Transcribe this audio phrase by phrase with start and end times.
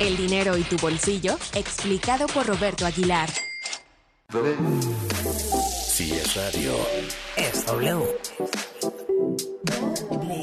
[0.00, 3.30] El dinero y tu bolsillo, explicado por Roberto Aguilar.
[5.86, 6.76] Si es radio,
[7.36, 8.04] Es W.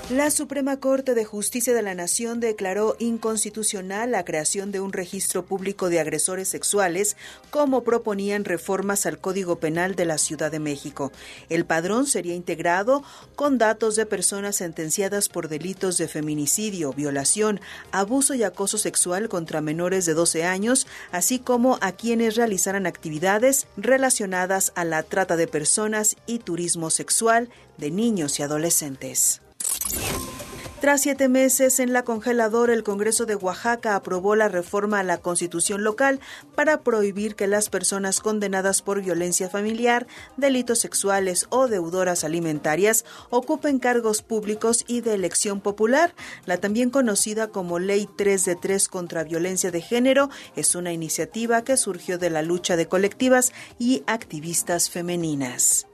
[0.10, 5.46] La Suprema Corte de Justicia de la Nación declaró inconstitucional la creación de un registro
[5.46, 7.16] público de agresores sexuales,
[7.52, 11.12] como proponían reformas al Código Penal de la Ciudad de México.
[11.50, 13.04] El padrón sería integrado
[13.36, 19.62] con datos de personas sentenciadas por delitos de feminicidio, violación, abuso y acoso sexual contra
[19.62, 25.46] menores de 12 años, así como a quienes realizaran actividades relacionadas a la trata de
[25.46, 29.42] personas y turismo sexual de niños y adolescentes.
[30.82, 35.18] Tras siete meses en la congeladora, el Congreso de Oaxaca aprobó la reforma a la
[35.18, 36.22] Constitución local
[36.56, 40.08] para prohibir que las personas condenadas por violencia familiar,
[40.38, 46.16] delitos sexuales o deudoras alimentarias ocupen cargos públicos y de elección popular.
[46.46, 51.66] La también conocida como Ley 3 de 3 contra violencia de género es una iniciativa
[51.66, 55.89] que surgió de la lucha de colectivas y activistas femeninas.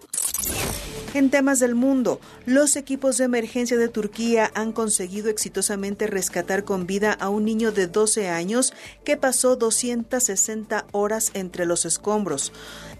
[1.15, 6.87] En temas del mundo, los equipos de emergencia de Turquía han conseguido exitosamente rescatar con
[6.87, 8.73] vida a un niño de 12 años
[9.05, 12.51] que pasó 260 horas entre los escombros.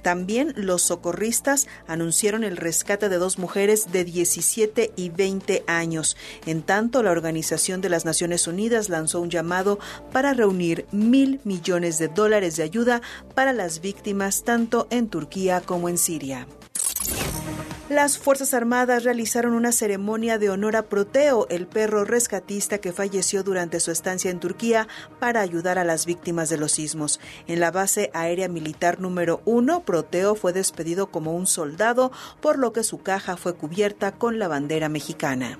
[0.02, 6.16] También los socorristas anunciaron el rescate de dos mujeres de 17 y 20 años.
[6.46, 9.78] En tanto, la Organización de las Naciones Unidas lanzó un llamado
[10.14, 13.02] para reunir mil millones de dólares de ayuda
[13.34, 16.48] para las víctimas tanto en Turquía como en Siria.
[17.90, 23.44] Las Fuerzas Armadas realizaron una ceremonia de honor a Proteo, el perro rescatista que falleció
[23.44, 24.88] durante su estancia en Turquía
[25.20, 27.20] para ayudar a las víctimas de los sismos.
[27.46, 32.74] En la base aérea militar número uno, Proteo fue despedido como un soldado, por lo
[32.74, 35.60] que su caja fue cubierta con la bandera mexicana.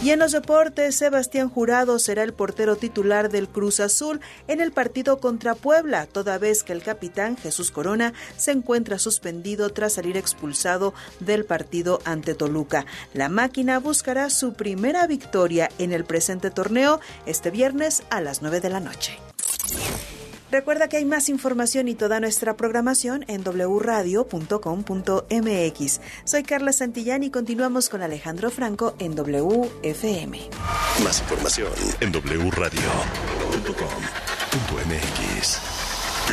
[0.00, 4.70] Y en los deportes, Sebastián Jurado será el portero titular del Cruz Azul en el
[4.70, 10.16] partido contra Puebla, toda vez que el capitán Jesús Corona se encuentra suspendido tras salir
[10.16, 12.86] expulsado del partido ante Toluca.
[13.12, 18.60] La máquina buscará su primera victoria en el presente torneo este viernes a las 9
[18.60, 19.18] de la noche.
[20.50, 24.40] Recuerda que hay más información y toda nuestra programación en wradio.com.mx.
[26.24, 30.40] Soy Carla Santillán y continuamos con Alejandro Franco en WFM.
[31.04, 32.78] Más información en wradio.com.mx.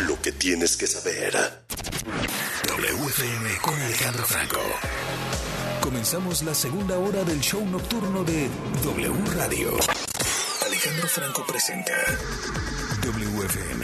[0.07, 1.33] Lo que tienes que saber.
[2.67, 4.61] WFM con Alejandro Franco.
[5.81, 8.49] Comenzamos la segunda hora del show nocturno de
[8.83, 9.77] W Radio.
[10.65, 11.93] Alejandro Franco presenta
[13.05, 13.83] WFM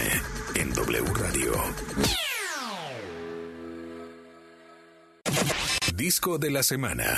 [0.56, 1.54] en W Radio.
[5.94, 7.18] Disco de la semana.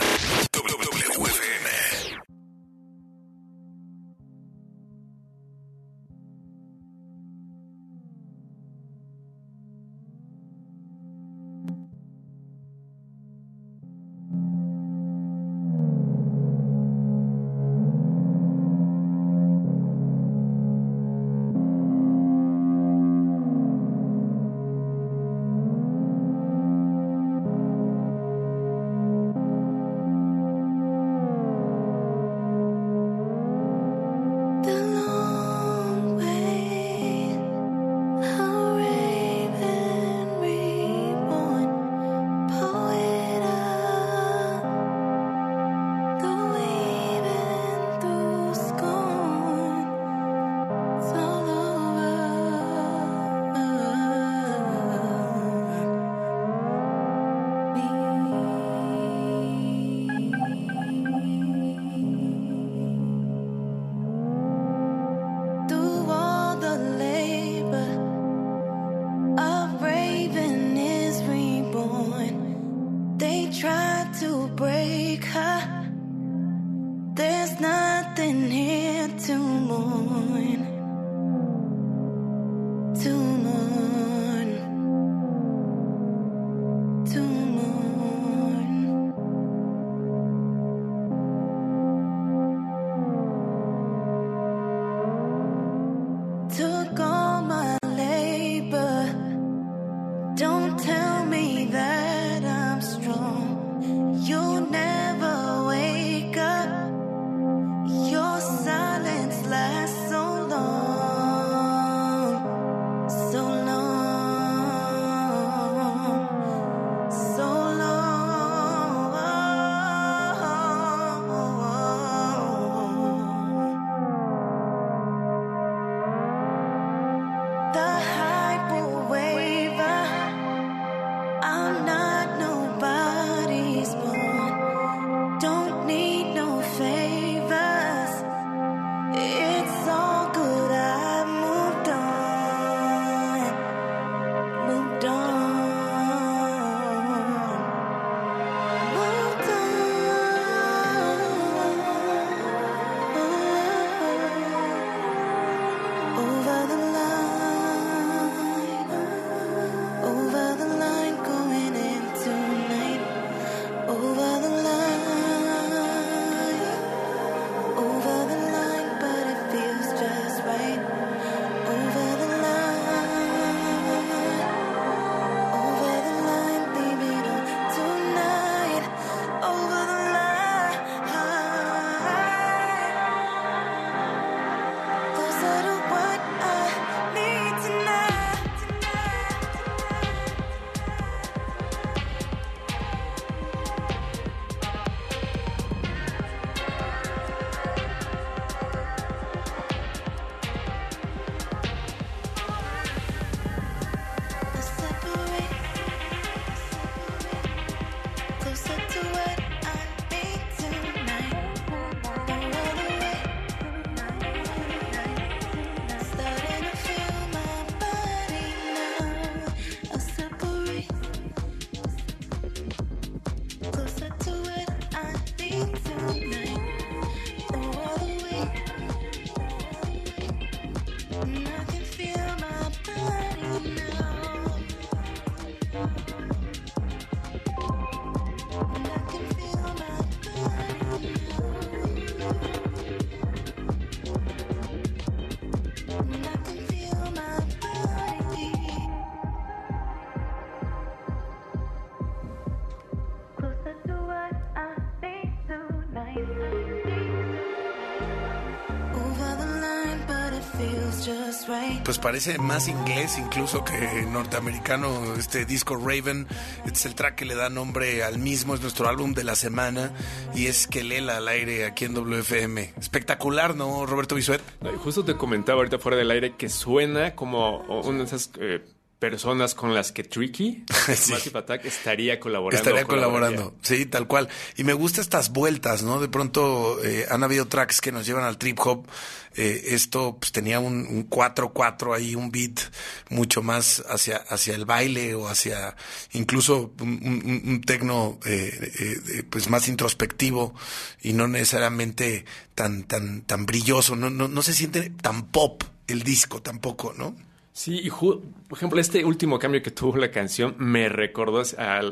[261.84, 266.27] Pues parece más inglés incluso que norteamericano este disco Raven.
[266.65, 269.91] Es el track que le da nombre al mismo, es nuestro álbum de la semana
[270.34, 272.74] y es que lela al aire aquí en WFM.
[272.79, 274.41] Espectacular, ¿no, Roberto Bisuet?
[274.84, 278.32] justo te comentaba ahorita fuera del aire que suena como una de esas...
[278.39, 278.63] Eh,
[279.03, 282.55] personas con las que Tricky, Massive Attack, estaría colaborando.
[282.55, 284.29] Estaría colaborando, sí, tal cual.
[284.55, 286.00] Y me gustan estas vueltas, ¿no?
[286.00, 288.88] De pronto eh, han habido tracks que nos llevan al trip hop.
[289.36, 292.62] Eh, esto pues, tenía un 4-4 ahí, un beat
[293.10, 295.75] mucho más hacia, hacia el baile o hacia
[296.13, 300.56] incluso un, un, tecno eh, pues más introspectivo
[301.01, 302.24] y no necesariamente
[302.56, 303.98] tan, tan, tan brilloso.
[303.98, 307.33] No, no, no se siente tan pop el disco tampoco, ¿no?
[307.55, 308.20] Sí, y por
[308.51, 311.44] ejemplo, este último cambio que tuvo la canción me recordó,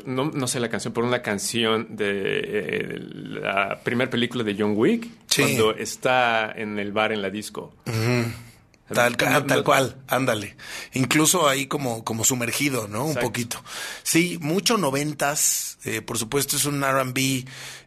[0.06, 4.74] no, no, sé la canción, pero una canción de eh, la primera película de John
[4.76, 7.72] Wick, cuando está en el bar en la disco.
[8.92, 10.56] Tal, tal cual, ándale.
[10.94, 13.04] Incluso ahí como, como sumergido, ¿no?
[13.04, 13.62] Un poquito.
[14.02, 15.78] Sí, mucho noventas.
[15.84, 17.44] Eh, por supuesto, es un RB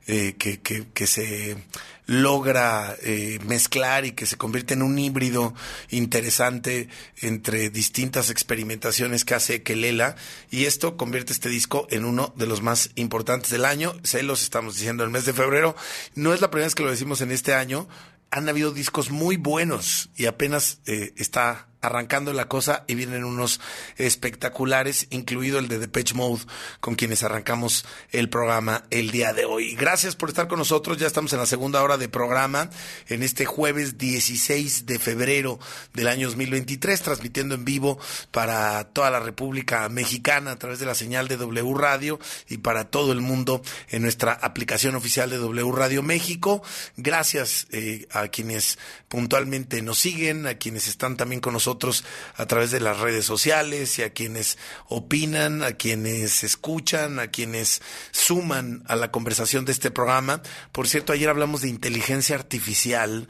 [0.07, 1.57] eh, que, que, que se
[2.05, 5.53] logra eh, mezclar y que se convierte en un híbrido
[5.89, 6.89] interesante
[7.21, 10.15] entre distintas experimentaciones que hace Kelela
[10.51, 13.95] y esto convierte este disco en uno de los más importantes del año.
[14.03, 15.75] Se los estamos diciendo el mes de febrero.
[16.15, 17.87] No es la primera vez que lo decimos en este año.
[18.31, 23.59] Han habido discos muy buenos y apenas eh, está arrancando la cosa y vienen unos
[23.97, 26.43] espectaculares, incluido el de Depeche Mode,
[26.79, 29.75] con quienes arrancamos el programa el día de hoy.
[29.75, 32.69] Gracias por estar con nosotros, ya estamos en la segunda hora de programa,
[33.07, 35.59] en este jueves 16 de febrero
[35.93, 37.99] del año 2023, transmitiendo en vivo
[38.31, 42.85] para toda la República Mexicana a través de la señal de W Radio y para
[42.85, 46.63] todo el mundo en nuestra aplicación oficial de W Radio México.
[46.97, 48.77] Gracias eh, a quienes
[49.07, 51.74] puntualmente nos siguen, a quienes están también con nosotros
[52.35, 57.81] a través de las redes sociales y a quienes opinan, a quienes escuchan, a quienes
[58.11, 60.41] suman a la conversación de este programa.
[60.71, 63.27] Por cierto, ayer hablamos de inteligencia artificial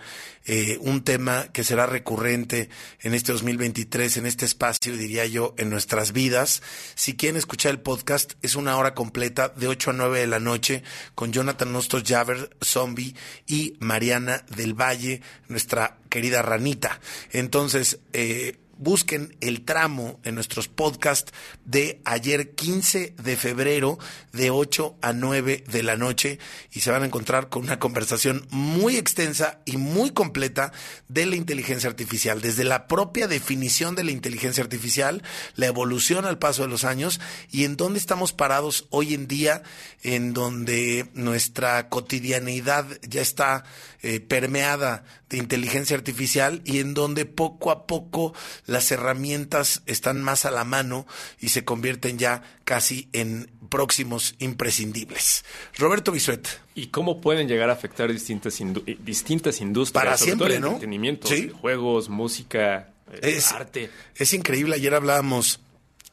[0.47, 2.69] eh, un tema que será recurrente
[3.01, 6.61] en este 2023, en este espacio, diría yo, en nuestras vidas.
[6.93, 10.39] Si quieren escuchar el podcast, es una hora completa de 8 a 9 de la
[10.39, 10.83] noche
[11.15, 13.15] con Jonathan Nostos Javer, Zombie
[13.47, 17.01] y Mariana del Valle, nuestra querida ranita.
[17.33, 23.97] Entonces, eh, busquen el tramo en nuestros podcasts de ayer 15 de febrero
[24.33, 26.39] de 8 a 9 de la noche
[26.71, 30.71] y se van a encontrar con una conversación muy extensa y muy completa
[31.07, 35.23] de la inteligencia artificial, desde la propia definición de la inteligencia artificial,
[35.55, 37.19] la evolución al paso de los años
[37.51, 39.63] y en dónde estamos parados hoy en día,
[40.03, 43.63] en donde nuestra cotidianidad ya está
[44.01, 48.33] eh, permeada de inteligencia artificial y en donde poco a poco
[48.65, 51.07] las herramientas están más a la mano
[51.39, 55.43] y se convierten ya casi en próximos imprescindibles.
[55.77, 56.47] Roberto Bisuet.
[56.75, 58.59] ¿Y cómo pueden llegar a afectar distintas,
[58.99, 60.03] distintas industrias?
[60.03, 60.67] Para siempre, ¿no?
[60.67, 61.27] Entretenimiento,
[61.59, 63.89] juegos, música, eh, arte.
[64.15, 64.75] Es increíble.
[64.75, 65.59] Ayer hablábamos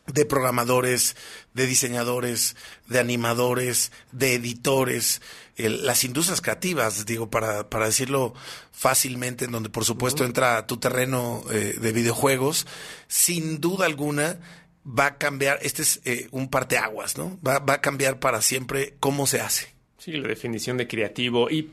[0.07, 1.17] de programadores,
[1.55, 2.57] de diseñadores,
[2.89, 5.23] de animadores, de editores,
[5.57, 8.35] las industrias creativas, digo, para, para decirlo
[8.71, 12.67] fácilmente, en donde por supuesto entra tu terreno eh, de videojuegos,
[13.09, 14.39] sin duda alguna
[14.87, 17.39] va a cambiar, este es eh, un parteaguas, ¿no?
[17.47, 19.75] Va, va a cambiar para siempre cómo se hace.
[19.99, 21.71] Sí, la definición de creativo y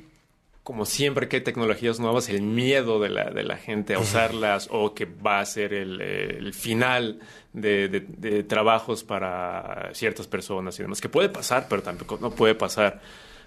[0.69, 4.67] como siempre que hay tecnologías nuevas, el miedo de la, de la gente a usarlas
[4.69, 7.21] o que va a ser el, el final
[7.53, 12.53] de, de, trabajos para ciertas personas y demás, que puede pasar, pero tampoco no puede
[12.53, 13.01] pasar.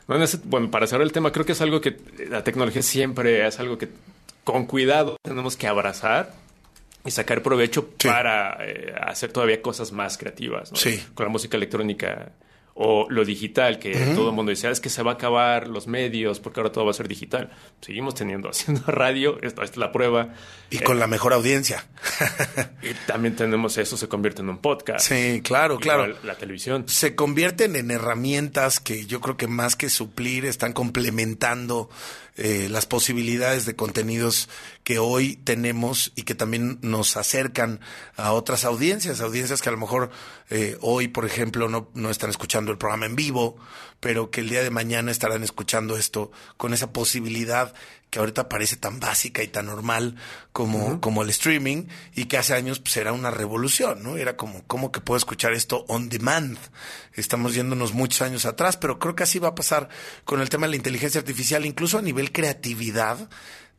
[0.06, 1.96] Bueno, para cerrar el tema, creo que es algo que
[2.28, 3.88] la tecnología siempre es algo que
[4.44, 6.32] con cuidado tenemos que abrazar
[7.04, 10.70] y sacar provecho para eh, hacer todavía cosas más creativas.
[10.74, 11.02] Sí.
[11.14, 12.32] Con la música electrónica
[12.74, 15.68] o lo digital, que todo el mundo dice, ah, es que se va a acabar
[15.68, 17.50] los medios porque ahora todo va a ser digital.
[17.80, 20.34] Seguimos teniendo, haciendo radio, esta, es la prueba.
[20.70, 21.86] Y con la mejor audiencia.
[22.82, 25.06] y también tenemos eso, se convierte en un podcast.
[25.06, 26.16] Sí, claro, claro.
[26.22, 26.84] La televisión.
[26.88, 31.90] Se convierten en herramientas que yo creo que más que suplir, están complementando
[32.36, 34.48] eh, las posibilidades de contenidos
[34.84, 37.80] que hoy tenemos y que también nos acercan
[38.16, 40.10] a otras audiencias, audiencias que a lo mejor
[40.48, 43.56] eh, hoy, por ejemplo, no, no están escuchando el programa en vivo,
[44.00, 47.74] pero que el día de mañana estarán escuchando esto con esa posibilidad
[48.12, 50.16] que ahorita parece tan básica y tan normal
[50.52, 54.18] como, como el streaming y que hace años pues era una revolución, ¿no?
[54.18, 56.58] Era como, ¿cómo que puedo escuchar esto on demand?
[57.14, 59.88] Estamos yéndonos muchos años atrás, pero creo que así va a pasar
[60.26, 63.30] con el tema de la inteligencia artificial, incluso a nivel creatividad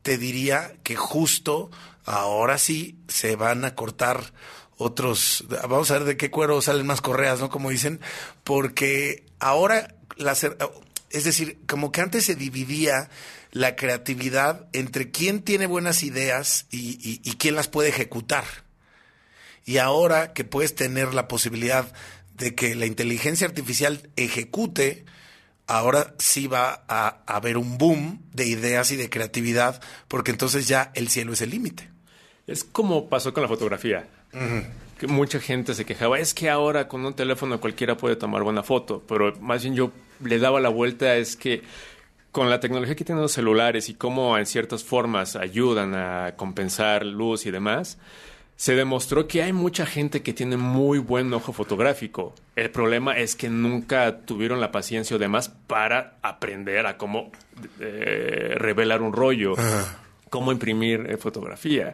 [0.02, 1.70] te diría que justo
[2.04, 4.34] ahora sí se van a cortar
[4.78, 7.52] otros, vamos a ver de qué cuero salen más correas, ¿no?
[7.52, 8.00] Como dicen,
[8.44, 13.12] porque ahora, la, es decir, como que antes se dividía
[13.54, 18.44] la creatividad entre quién tiene buenas ideas y, y quién las puede ejecutar.
[19.64, 21.94] Y ahora que puedes tener la posibilidad
[22.36, 25.06] de que la inteligencia artificial ejecute,
[25.68, 30.92] ahora sí va a haber un boom de ideas y de creatividad, porque entonces ya
[30.96, 31.90] el cielo es el límite.
[32.48, 34.08] Es como pasó con la fotografía.
[35.00, 38.64] Que mucha gente se quejaba, es que ahora con un teléfono cualquiera puede tomar buena
[38.64, 39.92] foto, pero más bien yo
[40.24, 41.62] le daba la vuelta, es que
[42.34, 47.06] con la tecnología que tienen los celulares y cómo en ciertas formas ayudan a compensar
[47.06, 48.00] luz y demás,
[48.56, 52.34] se demostró que hay mucha gente que tiene muy buen ojo fotográfico.
[52.56, 57.32] El problema es que nunca tuvieron la paciencia o demás para aprender a cómo
[57.80, 59.54] eh, revelar un rollo,
[60.32, 61.94] cómo imprimir eh, fotografía.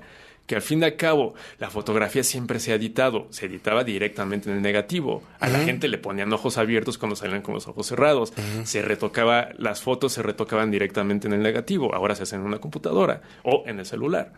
[0.50, 4.50] Que al fin y al cabo, la fotografía siempre se ha editado, se editaba directamente
[4.50, 5.22] en el negativo.
[5.40, 8.34] A la gente le ponían ojos abiertos cuando salían con los ojos cerrados.
[8.64, 11.94] Se retocaba, las fotos se retocaban directamente en el negativo.
[11.94, 14.34] Ahora se hacen en una computadora o en el celular.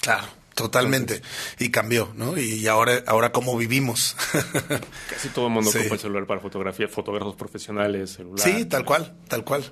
[0.00, 0.26] Claro.
[0.54, 1.22] Totalmente.
[1.58, 2.38] y cambió, ¿no?
[2.38, 4.16] Y ahora, ahora cómo vivimos.
[5.10, 8.40] Casi todo el mundo ocupa el celular para fotografía, fotógrafos profesionales, celular.
[8.40, 9.64] Sí, tal cual, tal cual.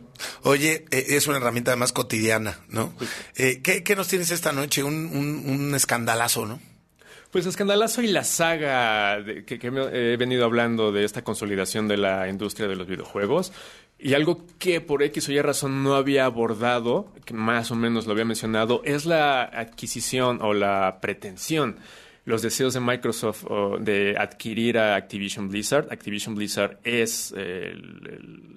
[0.42, 2.92] Oye, eh, es una herramienta además cotidiana, ¿no?
[3.36, 4.82] Eh, ¿qué, ¿qué, nos tienes esta noche?
[4.82, 4.94] Un,
[5.44, 6.60] un, escandalazo, ¿no?
[7.30, 11.96] Pues escandalazo y la saga de, que, que, he venido hablando de esta consolidación de
[11.96, 13.52] la industria de los videojuegos.
[14.02, 18.06] Y algo que por X o Y razón no había abordado, que más o menos
[18.06, 21.76] lo había mencionado, es la adquisición o la pretensión,
[22.24, 23.44] los deseos de Microsoft
[23.80, 25.92] de adquirir a Activision Blizzard.
[25.92, 27.34] Activision Blizzard es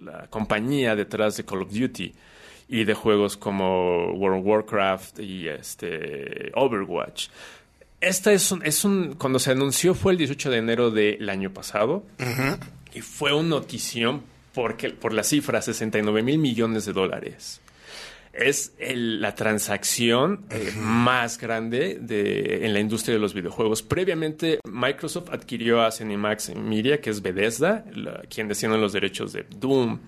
[0.04, 2.14] la compañía detrás de Call of Duty
[2.70, 7.28] y de juegos como World of Warcraft y este Overwatch.
[8.00, 11.52] Esta es un, es un, cuando se anunció fue el 18 de enero del año
[11.54, 12.04] pasado
[12.94, 14.24] y fue una notición
[14.54, 17.62] porque, por la cifra, 69 mil millones de dólares.
[18.32, 23.84] Es la transacción eh, más grande de, en la industria de los videojuegos.
[23.84, 27.86] Previamente, Microsoft adquirió a Cinemax Media, que es Bethesda,
[28.30, 30.00] quien desciende los derechos de Doom,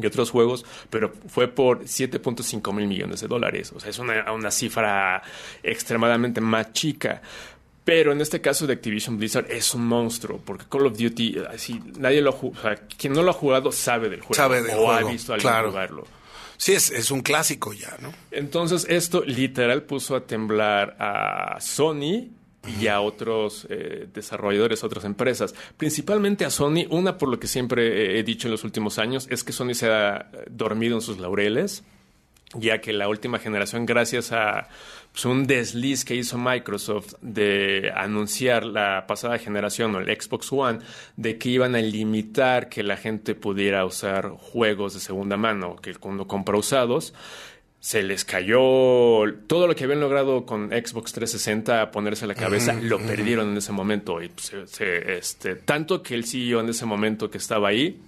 [0.00, 3.72] y otros juegos, pero fue por 7.5 mil millones de dólares.
[3.74, 5.22] O sea, es una, una cifra
[5.62, 7.20] extremadamente más chica.
[7.88, 11.80] Pero en este caso de Activision Blizzard es un monstruo, porque Call of Duty, así,
[11.96, 14.34] nadie lo o sea, quien no lo ha jugado sabe del juego.
[14.34, 16.04] Sabe del o ha visto a alguien jugarlo.
[16.58, 18.12] Sí, es, es, un clásico ya, ¿no?
[18.30, 22.28] Entonces, esto literal puso a temblar a Sony
[22.78, 25.54] y a otros eh, desarrolladores, otras empresas.
[25.78, 29.44] Principalmente a Sony, una por lo que siempre he dicho en los últimos años, es
[29.44, 31.84] que Sony se ha dormido en sus laureles,
[32.52, 34.68] ya que la última generación, gracias a
[35.12, 40.78] pues, un desliz que hizo Microsoft de anunciar la pasada generación o el Xbox One
[41.16, 45.94] de que iban a limitar que la gente pudiera usar juegos de segunda mano, que
[45.94, 47.14] cuando compra usados,
[47.80, 52.34] se les cayó todo lo que habían logrado con Xbox 360 a ponerse a la
[52.34, 54.20] cabeza, lo perdieron en ese momento.
[54.20, 58.00] Y pues, este, tanto que el CEO en ese momento que estaba ahí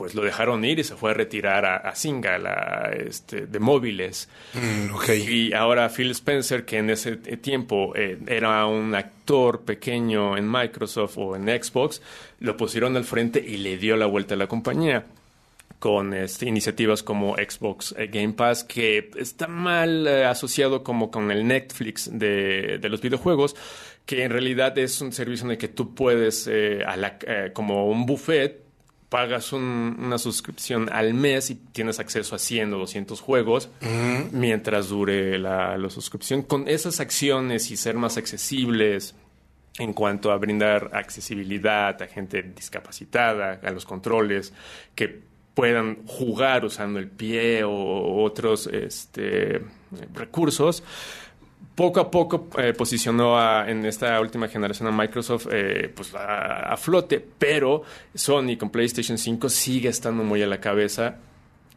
[0.00, 4.30] pues lo dejaron ir y se fue a retirar a, a Singa, este, de móviles.
[4.54, 10.50] Mm, y ahora Phil Spencer, que en ese tiempo eh, era un actor pequeño en
[10.50, 12.00] Microsoft o en Xbox,
[12.38, 15.04] lo pusieron al frente y le dio la vuelta a la compañía
[15.78, 21.30] con este, iniciativas como Xbox eh, Game Pass, que está mal eh, asociado como con
[21.30, 23.54] el Netflix de, de, los videojuegos,
[24.06, 26.50] que en realidad es un servicio en el que tú puedes,
[27.52, 28.69] como un buffet,
[29.10, 33.68] pagas una suscripción al mes y tienes acceso a 100 o 200 juegos
[34.30, 36.42] mientras dure la, suscripción.
[36.42, 39.16] Con esas acciones y ser más accesibles
[39.78, 44.52] en cuanto a brindar accesibilidad a gente discapacitada, a los controles,
[44.94, 45.22] que
[45.54, 49.60] puedan jugar usando el pie o otros este,
[50.14, 50.84] recursos,
[51.74, 57.24] poco a poco eh, posicionó en esta última generación a Microsoft eh, pues a, flote,
[57.38, 57.82] pero
[58.14, 61.16] Sony con PlayStation 5 sigue estando muy a la cabeza,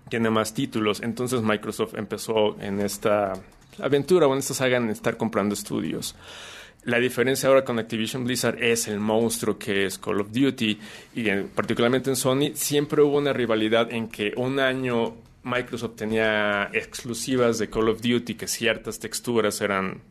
[0.10, 3.34] tiene más títulos, entonces Microsoft empezó en esta
[3.82, 6.16] aventura o en esta saga en estar comprando estudios.
[6.86, 10.78] La diferencia ahora con Activision Blizzard es el monstruo que es Call of Duty
[11.16, 17.60] y particularmente en Sony siempre hubo una rivalidad en que un año Microsoft tenía exclusivas
[17.60, 20.02] de Call of Duty que ciertas texturas eran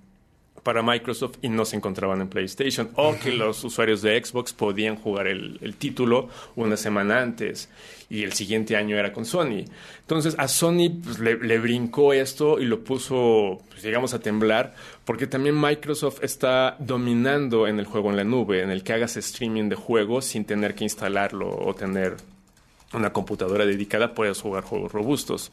[0.63, 4.97] para Microsoft y no se encontraban en PlayStation, o que los usuarios de Xbox podían
[4.97, 7.69] jugar el, título una semana antes
[8.09, 9.65] y el siguiente año era con Sony.
[10.01, 15.27] Entonces a Sony pues, le, brincó esto y lo puso, pues, digamos, a temblar, porque
[15.27, 19.69] también Microsoft está dominando en el juego en la nube, en el que hagas streaming
[19.69, 22.17] de juegos sin tener que instalarlo o tener
[22.95, 25.51] una computadora dedicada, puedes jugar juegos robustos.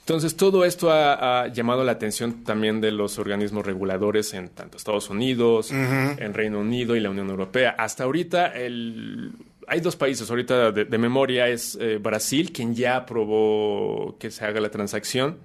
[0.00, 5.08] Entonces, todo esto ha, llamado la atención también de los organismos reguladores en tanto Estados
[5.10, 7.76] Unidos, en Reino Unido y la Unión Europea.
[7.78, 9.32] Hasta ahorita, el,
[9.68, 14.60] hay dos países ahorita de, memoria, es eh, Brasil, quien ya aprobó que se haga
[14.60, 15.38] la transacción,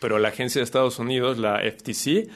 [0.00, 2.28] pero la agencia de Estados Unidos, la FTC,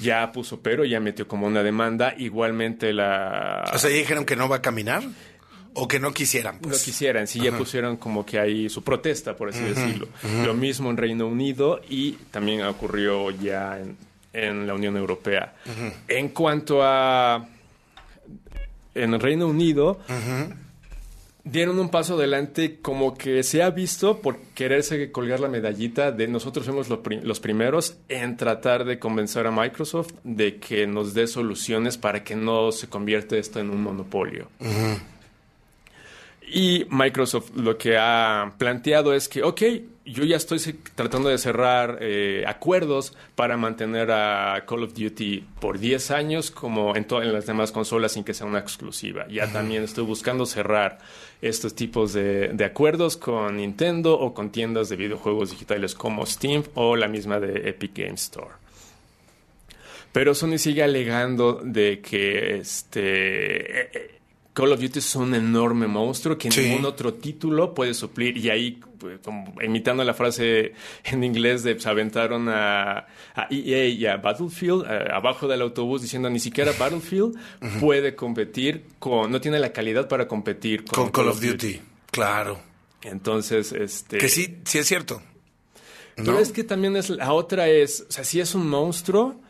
[0.00, 2.14] ya puso pero, ya metió como una demanda.
[2.16, 3.70] Igualmente la...
[3.74, 5.02] O sea, dijeron que no va a caminar.
[5.74, 6.58] O que no quisieran.
[6.58, 6.78] Pues.
[6.78, 10.08] No quisieran, sí, ya pusieron como que hay su protesta, por así decirlo.
[10.44, 13.80] Lo mismo en Reino Unido y también ocurrió ya
[14.32, 15.54] en, la Unión Europea.
[16.08, 17.46] En cuanto a.
[18.94, 20.00] En el Reino Unido.
[21.46, 26.26] Dieron un paso adelante como que se ha visto por quererse colgar la medallita de
[26.26, 31.98] nosotros somos los primeros en tratar de convencer a Microsoft de que nos dé soluciones
[31.98, 34.48] para que no se convierta esto en un monopolio.
[36.46, 39.62] Y Microsoft lo que ha planteado es que, ok,
[40.04, 40.58] yo ya estoy
[40.94, 46.94] tratando de cerrar eh, acuerdos para mantener a Call of Duty por 10 años como
[46.94, 49.26] en, en las demás consolas sin que sea una exclusiva.
[49.28, 50.98] Ya también estoy buscando cerrar
[51.40, 56.64] estos tipos de, de, acuerdos con Nintendo o con tiendas de videojuegos digitales como Steam
[56.74, 58.52] o la misma de Epic Games Store.
[60.12, 64.13] Pero Sony sigue alegando de que este...
[64.54, 68.36] Call of Duty es un enorme monstruo que ningún otro título puede suplir.
[68.36, 73.04] Y ahí, pues, como, imitando la frase en inglés de se pues, aventaron a,
[73.50, 77.36] EA y a Battlefield eh, abajo del autobús diciendo ni siquiera Battlefield
[77.80, 81.80] puede competir con, no tiene la calidad para competir con, Call, of Duty.
[82.12, 82.60] Claro.
[83.02, 84.18] Entonces, este.
[84.18, 85.20] Que sí, sí es cierto.
[86.14, 89.40] Pero es que también es, la otra es, o sea, sí es un monstruo,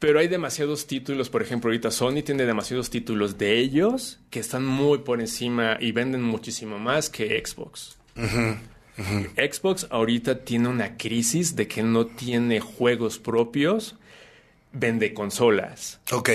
[0.00, 4.64] pero hay demasiados títulos, por ejemplo, ahorita Sony tiene demasiados títulos de ellos que están
[4.64, 7.98] muy por encima y venden muchísimo más que Xbox.
[9.36, 13.96] Xbox ahorita tiene una crisis de que no tiene juegos propios,
[14.72, 16.00] vende consolas.
[16.12, 16.30] Ok.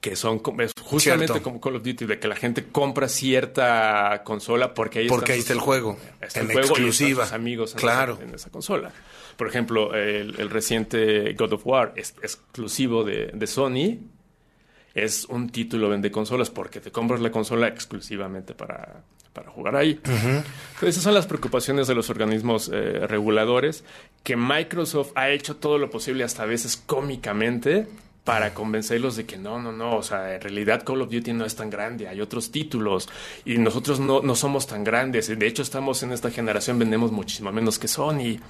[0.00, 0.40] Que son
[0.84, 5.32] justamente como Call of Duty, de que la gente compra cierta consola porque ahí, porque
[5.32, 5.98] ahí está el juego.
[6.20, 7.26] Está en el juego exclusiva.
[7.28, 8.20] Y amigos claro.
[8.22, 8.92] en esa consola.
[9.38, 14.00] Por ejemplo, el, reciente God of War es exclusivo de, Sony.
[14.94, 19.04] Es un título vende consolas porque te compras la consola exclusivamente para,
[19.54, 20.00] jugar ahí.
[20.82, 23.84] esas son las preocupaciones de los organismos eh, reguladores,
[24.24, 27.86] que Microsoft ha hecho todo lo posible, hasta a veces cómicamente,
[28.24, 31.44] para convencerlos de que no, no, no, o sea, en realidad Call of Duty no
[31.44, 33.08] es tan grande, hay otros títulos
[33.44, 35.28] y nosotros no, no somos tan grandes.
[35.28, 38.40] De hecho, estamos en esta generación, vendemos muchísimo menos que Sony.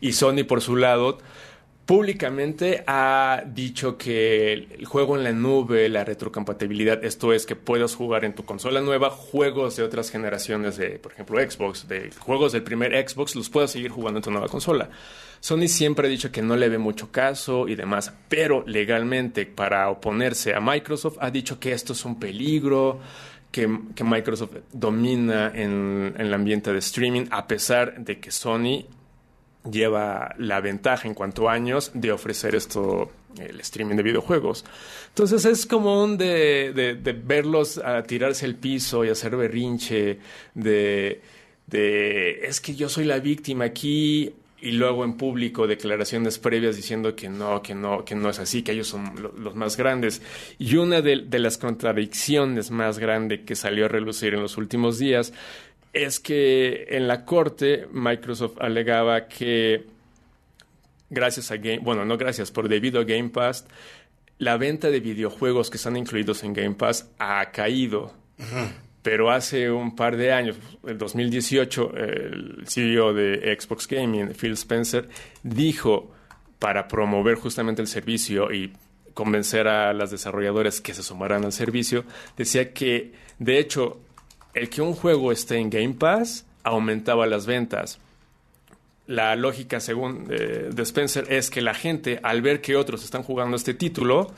[0.00, 1.18] Y Sony, por su lado,
[1.88, 7.94] públicamente ha dicho que el juego en la nube, la retrocompatibilidad, esto es que puedas
[7.94, 12.52] jugar en tu consola nueva juegos de otras generaciones de, por ejemplo, Xbox, de juegos
[12.52, 14.90] del primer Xbox, los puedas seguir jugando en tu nueva consola.
[15.40, 19.88] Sony siempre ha dicho que no le ve mucho caso y demás, pero legalmente para
[19.88, 23.00] oponerse a Microsoft ha dicho que esto es un peligro,
[23.50, 28.84] que, Microsoft domina en, en el ambiente de streaming, a pesar de que Sony
[29.64, 34.64] lleva la ventaja en cuanto a años de ofrecer esto, el streaming de videojuegos.
[35.08, 40.18] Entonces es común de, de, verlos a tirarse al piso y hacer berrinche,
[40.54, 41.20] de,
[41.66, 47.14] de es que yo soy la víctima aquí y luego en público declaraciones previas diciendo
[47.14, 50.20] que no, que no, que no es así, que ellos son los más grandes.
[50.58, 54.98] Y una de, de las contradicciones más grandes que salió a relucir en los últimos
[54.98, 55.32] días
[55.92, 59.86] es que en la corte Microsoft alegaba que
[61.10, 63.66] gracias a Game, bueno, no gracias, por debido a Game Pass,
[64.38, 68.12] la venta de videojuegos que están incluidos en Game Pass ha caído.
[69.02, 75.08] Pero hace un par de años, el 2018, el CEO de Xbox Gaming, Phil Spencer,
[75.42, 76.12] dijo
[76.58, 78.72] para promover justamente el servicio y
[79.14, 82.04] convencer a las desarrolladoras que se sumaran al servicio,
[82.36, 84.00] decía que de hecho
[84.58, 87.98] el que un juego esté en Game Pass aumentaba las ventas.
[89.06, 93.22] La lógica, según eh, de Spencer, es que la gente, al ver que otros están
[93.22, 94.34] jugando este título,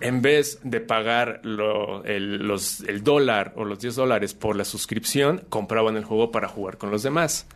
[0.00, 2.50] en vez de pagar el,
[2.86, 6.90] el dólar o los 10 dólares por la suscripción, compraban el juego para jugar con
[6.90, 7.46] los demás.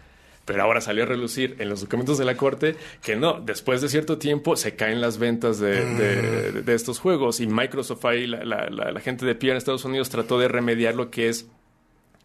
[0.45, 3.89] Pero ahora salió a relucir en los documentos de la Corte que no, después de
[3.89, 8.45] cierto tiempo se caen las ventas de, de, de estos juegos y Microsoft ahí, la,
[8.45, 11.47] la, la, gente de pie en Estados Unidos trató de remediar lo que es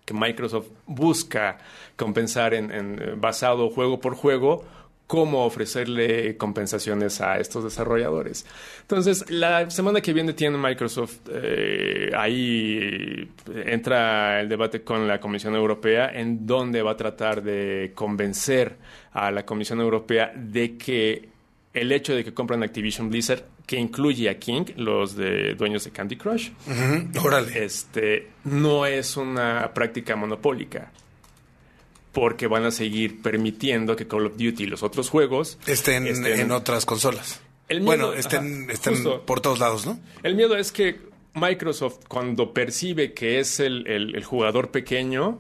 [0.06, 1.58] que Microsoft busca
[1.96, 4.66] compensar en, en basado juego por juego
[5.08, 8.46] cómo ofrecerle compensaciones a estos desarrolladores.
[8.82, 13.30] Entonces, la semana que viene tiene Microsoft, eh, ahí
[13.66, 18.78] entra el debate con la Comisión Europea, en donde va a tratar de convencer
[19.12, 21.30] a la Comisión Europea de que
[21.74, 25.92] el hecho de que compran Activision Blizzard, que incluye a King, los de dueños de
[25.92, 26.50] Candy Crush,
[27.56, 30.92] este, no es una práctica monopólica
[32.12, 36.52] porque van a seguir permitiendo que Call of Duty y los otros juegos estén, en
[36.52, 37.42] otras consolas.
[37.82, 40.00] bueno, estén, estén por todos lados, ¿no?
[40.22, 45.40] El miedo es que Microsoft, cuando percibe que es el, el, jugador pequeño,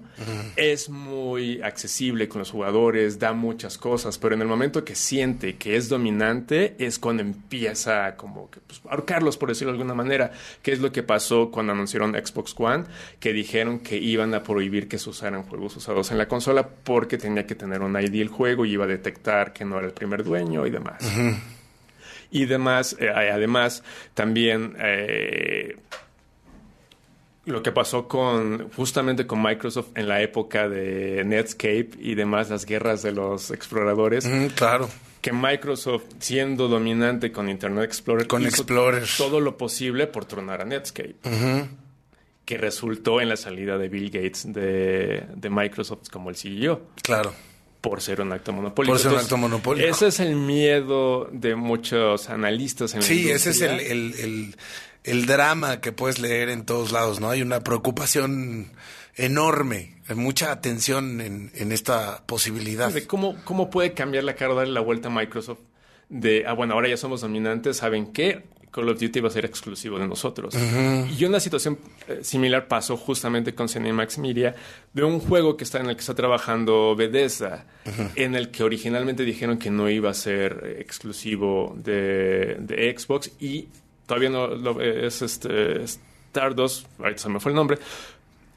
[0.56, 5.56] es muy accesible con los jugadores, da muchas cosas, pero en el momento que siente
[5.56, 10.32] que es dominante, es cuando empieza como que pues, ahorcarlos, por decirlo de alguna manera,
[10.63, 12.86] que es lo que pasó cuando anunciaron Xbox One,
[13.19, 17.19] que dijeron que iban a prohibir que se usaran juegos usados en la consola porque
[17.19, 19.93] tenía que tener un ID el juego y iba a detectar que no era el
[19.93, 21.03] primer dueño y demás
[22.34, 22.98] y demás.
[23.00, 25.78] Eh, además, también eh,
[27.46, 32.65] lo que pasó con justamente con Microsoft en la época de Netscape y demás, las
[32.65, 34.28] guerras de los exploradores.
[34.56, 34.89] claro.
[35.22, 39.06] Que Microsoft, siendo dominante con Internet Explorer, con Explorer.
[39.17, 41.15] todo lo posible por tronar a Netscape.
[42.43, 46.82] Que resultó en la salida de Bill Gates de, de Microsoft como el CEO.
[47.02, 47.34] Claro
[47.84, 48.93] por ser un acto monopólico.
[48.93, 49.89] Por ser un acto monopólico.
[49.89, 54.56] Ese es el miedo de muchos analistas en Sí, ese es el, el,
[55.04, 57.30] el, drama que puedes leer en todos lados, ¿no?
[57.30, 58.72] Hay una preocupación
[59.17, 62.89] enorme, mucha atención en, en esta posibilidad.
[62.89, 65.60] De cómo, ¿Cómo puede cambiar la cara, darle la vuelta a Microsoft?
[66.08, 68.46] De, ah, bueno, ahora ya somos dominantes, ¿saben qué?
[68.74, 70.56] Call of Duty va a ser exclusivo de nosotros.
[71.18, 74.56] Y una situación eh, similar pasó justamente con Cinemax Media,
[74.92, 77.68] de un juego que está en el que está trabajando Bethesda,
[78.16, 83.68] en el que originalmente dijeron que no iba a ser exclusivo de, Xbox y
[84.08, 87.78] todavía no lo, es este Stardust, ahorita se me fue el nombre,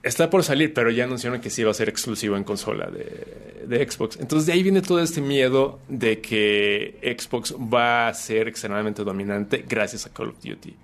[0.07, 3.88] está por salir, pero ya anunciaron que sí va a ser exclusivo en consola de,
[3.90, 4.19] Xbox.
[4.21, 9.64] Entonces de ahí viene todo este miedo de que Xbox va a ser extremadamente dominante
[9.69, 10.75] gracias a Call of Duty.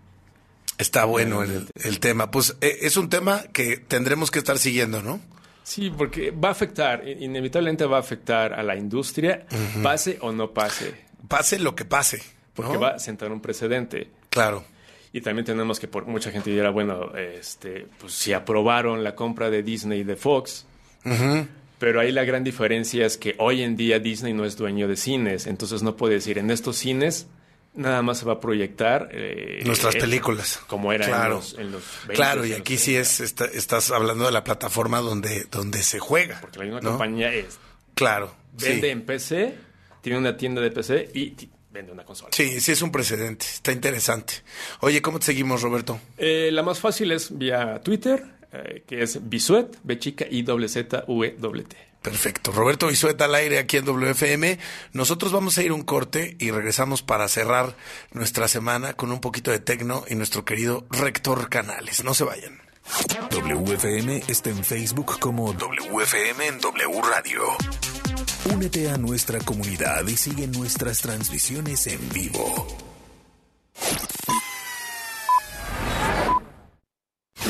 [0.78, 2.30] Está bueno el, tema.
[2.30, 5.20] Pues eh, es un tema que tendremos que estar siguiendo, ¿no?
[5.62, 9.46] Sí, porque va a afectar, inevitablemente va a afectar a la industria,
[9.82, 10.92] pase o no pase.
[11.28, 12.20] Pase lo que pase.
[12.54, 14.10] Porque va a sentar un precedente.
[14.28, 14.64] Claro.
[15.12, 19.50] Y también tenemos que por mucha gente dirá, bueno, este, pues si aprobaron la compra
[19.50, 20.66] de Disney y de Fox,
[21.78, 24.96] pero ahí la gran diferencia es que hoy en día Disney no es dueño de
[24.96, 27.26] cines, entonces no puede decir en estos cines
[27.74, 30.60] nada más se va a proyectar eh, nuestras películas.
[30.66, 31.42] como era claro.
[31.56, 35.98] en los, claro y aquí sí es estás hablando de la plataforma donde donde se
[35.98, 37.58] juega porque la misma compañía es
[37.94, 39.54] claro vende en PC
[40.02, 41.34] tiene una tienda de PC y
[41.72, 42.30] vende una consola.
[42.32, 43.46] Sí, sí es un precedente.
[43.46, 44.34] Está interesante.
[44.80, 45.98] Oye, ¿cómo te seguimos, Roberto?
[46.18, 50.68] Eh, la más fácil es vía Twitter, eh, que es Bisuet, B chica I W
[50.68, 51.92] Z U E T.
[52.02, 52.50] Perfecto.
[52.50, 54.58] Roberto Bisuet al aire aquí en WFM.
[54.92, 57.76] Nosotros vamos a ir un corte y regresamos para cerrar
[58.10, 62.02] nuestra semana con un poquito de tecno y nuestro querido Rector Canales.
[62.02, 62.60] No se vayan.
[63.30, 67.42] WFM está en Facebook como WFM en W Radio.
[68.50, 72.66] Únete a nuestra comunidad y sigue nuestras transmisiones en vivo.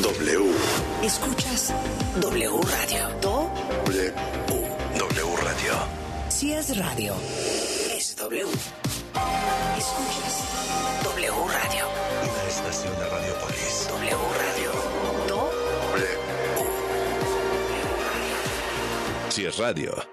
[0.01, 0.51] W.
[1.01, 1.73] Escuchas
[2.21, 3.09] W Radio.
[3.21, 4.13] W.
[4.99, 5.73] W Radio.
[6.29, 7.15] Si es radio,
[7.97, 8.43] es W.
[9.77, 10.43] Escuchas
[11.03, 11.87] W Radio.
[12.21, 13.87] Una estación de Radiopolis.
[13.89, 14.71] W Radio.
[15.27, 16.07] W.
[19.29, 20.12] Si es radio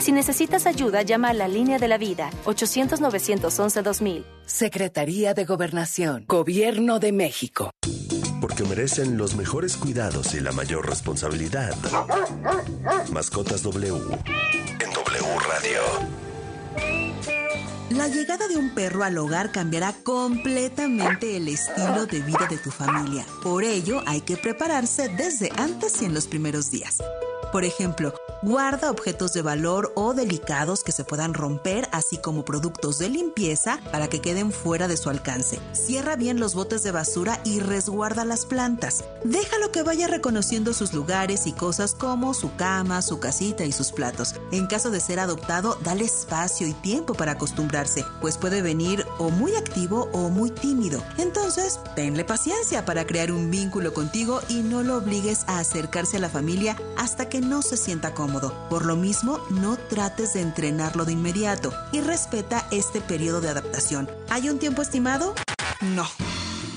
[0.00, 4.24] Si necesitas ayuda, llama a la línea de la vida, 800-911-2000.
[4.46, 7.70] Secretaría de Gobernación, Gobierno de México.
[8.40, 11.74] Porque merecen los mejores cuidados y la mayor responsabilidad.
[13.12, 13.88] Mascotas W.
[13.88, 15.80] En W Radio.
[17.90, 22.70] La llegada de un perro al hogar cambiará completamente el estilo de vida de tu
[22.70, 23.26] familia.
[23.42, 27.02] Por ello, hay que prepararse desde antes y en los primeros días.
[27.52, 32.98] Por ejemplo, guarda objetos de valor o delicados que se puedan romper, así como productos
[32.98, 35.58] de limpieza para que queden fuera de su alcance.
[35.72, 39.04] Cierra bien los botes de basura y resguarda las plantas.
[39.24, 43.90] Déjalo que vaya reconociendo sus lugares y cosas como su cama, su casita y sus
[43.90, 44.36] platos.
[44.52, 49.30] En caso de ser adoptado, dale espacio y tiempo para acostumbrarse, pues puede venir o
[49.30, 51.02] muy activo o muy tímido.
[51.18, 56.20] Entonces, tenle paciencia para crear un vínculo contigo y no lo obligues a acercarse a
[56.20, 58.54] la familia hasta que no se sienta cómodo.
[58.68, 64.10] Por lo mismo, no trates de entrenarlo de inmediato y respeta este periodo de adaptación.
[64.28, 65.34] ¿Hay un tiempo estimado?
[65.80, 66.06] No.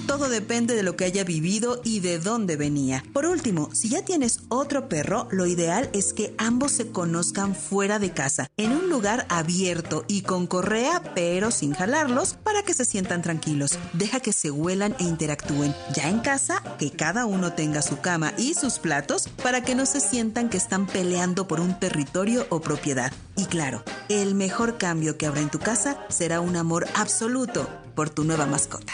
[0.08, 3.04] Todo depende de lo que haya vivido y de dónde venía.
[3.14, 8.00] Por último, si ya tienes otro perro, lo ideal es que ambos se conozcan fuera
[8.00, 12.84] de casa, en un lugar abierto y con correa, pero sin jalarlos, para que se
[12.84, 13.80] sientan tranquilos.
[13.94, 15.74] Deja que se huelan e interactúen.
[15.96, 19.86] Ya en casa, que cada uno tenga su cama y sus platos para que no
[19.86, 23.14] se sientan que están peleando por un territorio o propiedad.
[23.38, 28.10] Y claro, el mejor cambio que habrá en tu casa será un amor absoluto por
[28.10, 28.94] tu nueva mascota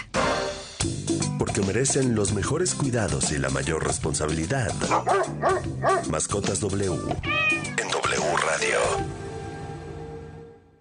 [1.38, 4.74] porque merecen los mejores cuidados y la mayor responsabilidad.
[6.10, 9.29] Mascotas W en W Radio.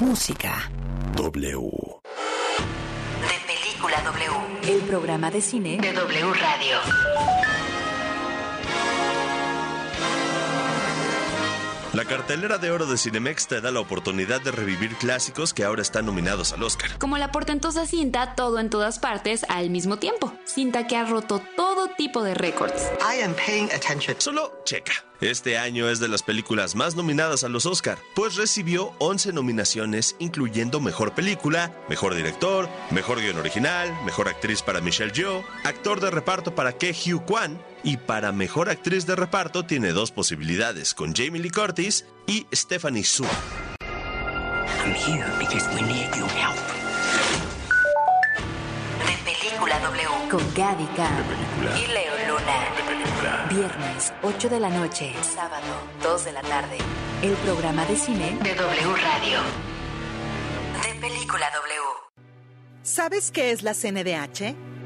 [0.00, 0.70] Música.
[1.16, 1.70] W.
[3.20, 4.30] De Película W.
[4.74, 7.51] El programa de cine de W Radio.
[11.92, 15.82] La cartelera de oro de Cinemex te da la oportunidad de revivir clásicos que ahora
[15.82, 16.96] están nominados al Oscar.
[16.98, 20.32] Como la portentosa cinta Todo en todas partes al mismo tiempo.
[20.46, 22.90] Cinta que ha roto todo tipo de récords.
[23.00, 24.16] I am paying attention.
[24.18, 24.94] Solo checa.
[25.20, 30.16] Este año es de las películas más nominadas a los Oscar, pues recibió 11 nominaciones
[30.18, 36.10] incluyendo Mejor Película, Mejor Director, Mejor Guión Original, Mejor Actriz para Michelle Yeoh, Actor de
[36.10, 41.14] Reparto para Ke Hugh Kwan y para Mejor Actriz de Reparto tiene dos posibilidades con
[41.14, 43.24] Jamie Lee Curtis y Stephanie Su.
[43.24, 46.56] I'm here because we need your help.
[49.06, 51.24] De Película W con Gaby Khan
[51.76, 52.82] y Leo Luna.
[53.48, 55.14] Viernes, 8 de la noche.
[55.22, 55.66] Sábado,
[56.02, 56.78] 2 de la tarde.
[57.22, 59.40] El programa de cine de W Radio.
[60.82, 61.80] De Película W.
[62.82, 64.71] ¿Sabes qué es la CNDH?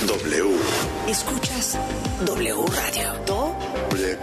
[0.00, 0.56] W.
[1.06, 1.78] Escuchas
[2.24, 3.14] W Radio.
[3.26, 4.18] W.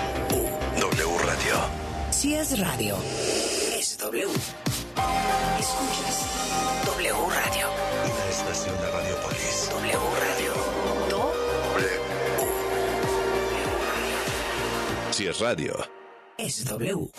[0.79, 1.55] W Radio.
[2.11, 2.97] Si es radio,
[3.77, 4.25] es W.
[5.59, 6.25] Escuchas
[6.85, 7.67] W Radio.
[8.03, 9.69] Una estación de Radiopolis.
[9.69, 10.53] W Radio.
[11.09, 11.99] W.
[15.11, 15.77] Si es radio,
[16.37, 17.09] es W.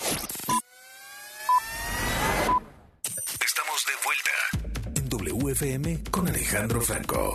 [3.41, 4.37] Estamos de vuelta
[4.97, 7.35] en WFM con Alejandro Franco.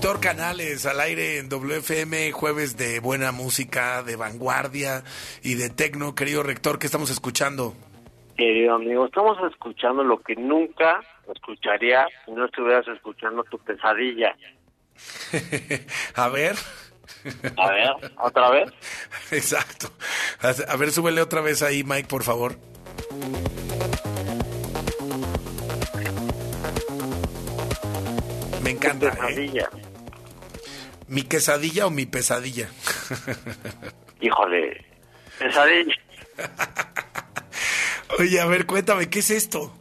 [0.00, 5.04] Rector Canales, al aire en WFM, jueves de buena música, de vanguardia
[5.42, 6.14] y de tecno.
[6.14, 7.74] Querido Rector, ¿qué estamos escuchando?
[8.34, 11.02] Querido amigo, estamos escuchando lo que nunca
[11.34, 14.34] escucharía si no estuvieras escuchando tu pesadilla.
[16.14, 16.56] A ver.
[17.58, 17.90] A ver,
[18.22, 18.72] ¿otra vez?
[19.32, 19.90] Exacto.
[20.66, 22.56] A ver, súbele otra vez ahí, Mike, por favor.
[28.62, 29.14] Me encanta.
[29.28, 29.89] ¿eh?
[31.10, 32.68] ¿Mi quesadilla o mi pesadilla?
[34.20, 34.86] Híjole,
[35.40, 35.94] pesadilla.
[38.20, 39.72] Oye, a ver, cuéntame, ¿qué es esto?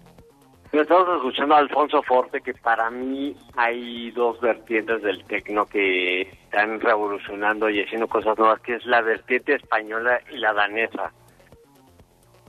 [0.72, 6.80] Estamos escuchando a Alfonso Forte, que para mí hay dos vertientes del tecno que están
[6.80, 11.12] revolucionando y haciendo cosas nuevas, que es la vertiente española y la danesa.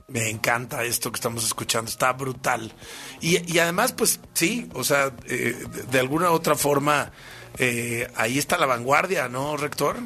[0.07, 2.71] Me encanta esto que estamos escuchando, está brutal.
[3.21, 7.11] Y, y además, pues sí, o sea, eh, de, de, alguna otra forma,
[7.57, 9.97] eh, ahí está la vanguardia, ¿no, Rector?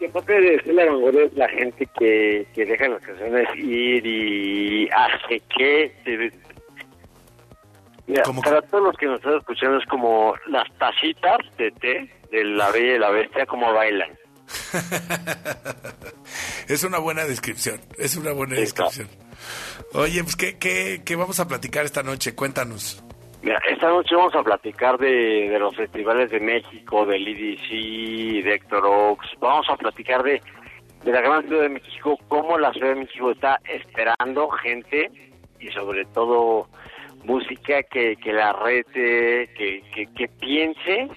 [0.00, 4.06] Y aparte de ser la vanguardia es la gente que, que deja las canciones ir
[4.06, 6.32] y hace que...
[8.06, 12.44] Mira, para todos los que nos están escuchando es como las tacitas de té de
[12.44, 14.10] la Bella y la Bestia, como bailan.
[16.68, 19.08] es una buena descripción, es una buena descripción.
[19.94, 22.34] Oye, pues ¿qué, qué, qué vamos a platicar esta noche?
[22.34, 23.02] Cuéntanos.
[23.44, 28.54] Mira, esta noche vamos a platicar de, de los festivales de México, del EDC, de
[28.54, 29.28] Héctor Oaks.
[29.38, 30.40] Vamos a platicar de,
[31.04, 35.10] de la gran ciudad de México, cómo la ciudad de México está esperando gente
[35.60, 36.70] y sobre todo
[37.24, 41.08] música que, que la rete, que, que, que piense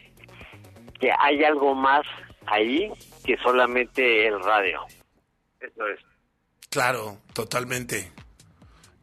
[1.00, 2.06] que hay algo más
[2.46, 2.92] ahí
[3.24, 4.82] que solamente el radio.
[5.62, 6.02] Eso es.
[6.70, 8.12] Claro, totalmente.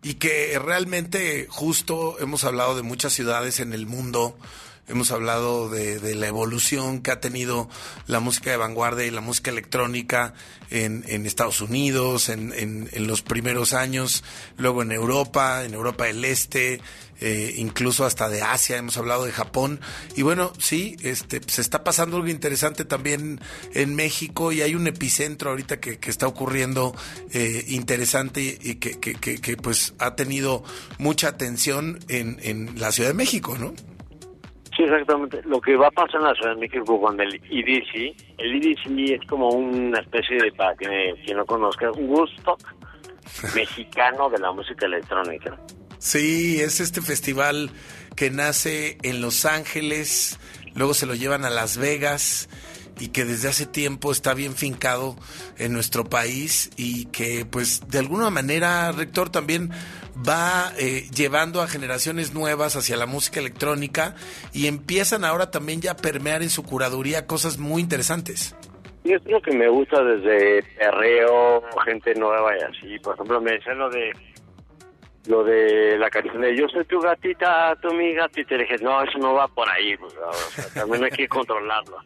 [0.05, 4.37] Y que realmente justo hemos hablado de muchas ciudades en el mundo,
[4.87, 7.71] hemos hablado de, de, la evolución que ha tenido
[8.07, 10.35] la música de vanguardia y la música electrónica
[10.71, 14.25] en, en Estados Unidos, en, en, en, los primeros años,
[14.59, 16.83] luego en Europa, en Europa del Este,
[17.21, 19.81] eh, incluso hasta de Asia, hemos hablado de Japón.
[20.17, 23.41] Y bueno, sí, este, se está pasando algo interesante también
[23.75, 26.95] en México y hay un epicentro ahorita que, que está ocurriendo
[27.33, 30.65] eh, interesante y que, que, que, pues ha tenido
[30.99, 33.73] mucha atención en, en la Ciudad de México, ¿no?
[34.77, 35.41] Sí, exactamente.
[35.45, 39.21] Lo que va a pasar en la Ciudad de México con el EDC, el EDC
[39.21, 42.57] es como una especie de, para que quien no conozca, un gusto
[43.55, 45.57] mexicano de la música electrónica.
[46.05, 47.71] Sí, es este festival
[48.15, 50.39] que nace en Los Ángeles,
[50.75, 52.51] luego se lo llevan a Las Vegas
[53.01, 55.17] y que desde hace tiempo está bien fincado
[55.57, 59.71] en nuestro país y que pues de alguna manera, rector, también
[60.17, 64.15] va eh, llevando a generaciones nuevas hacia la música electrónica
[64.53, 68.55] y empiezan ahora también ya a permear en su curaduría cosas muy interesantes.
[69.05, 72.99] Y es lo que me gusta desde perreo, gente nueva y así.
[72.99, 74.13] Por ejemplo, me decían lo de
[75.27, 78.55] lo de la canción de Yo soy tu gatita, tú mi gatita.
[78.55, 79.97] Y le dije, no, eso no va por ahí.
[79.97, 81.99] Pues, o sea, también hay que controlarlo.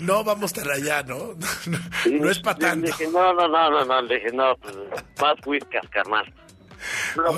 [0.00, 1.16] no vamos tan allá, ¿no?
[1.66, 1.78] No,
[2.20, 2.86] no es para tanto.
[2.86, 4.76] Dije, no, no, no, no, no, dije, no, pues,
[5.20, 6.32] más whisky, carnal.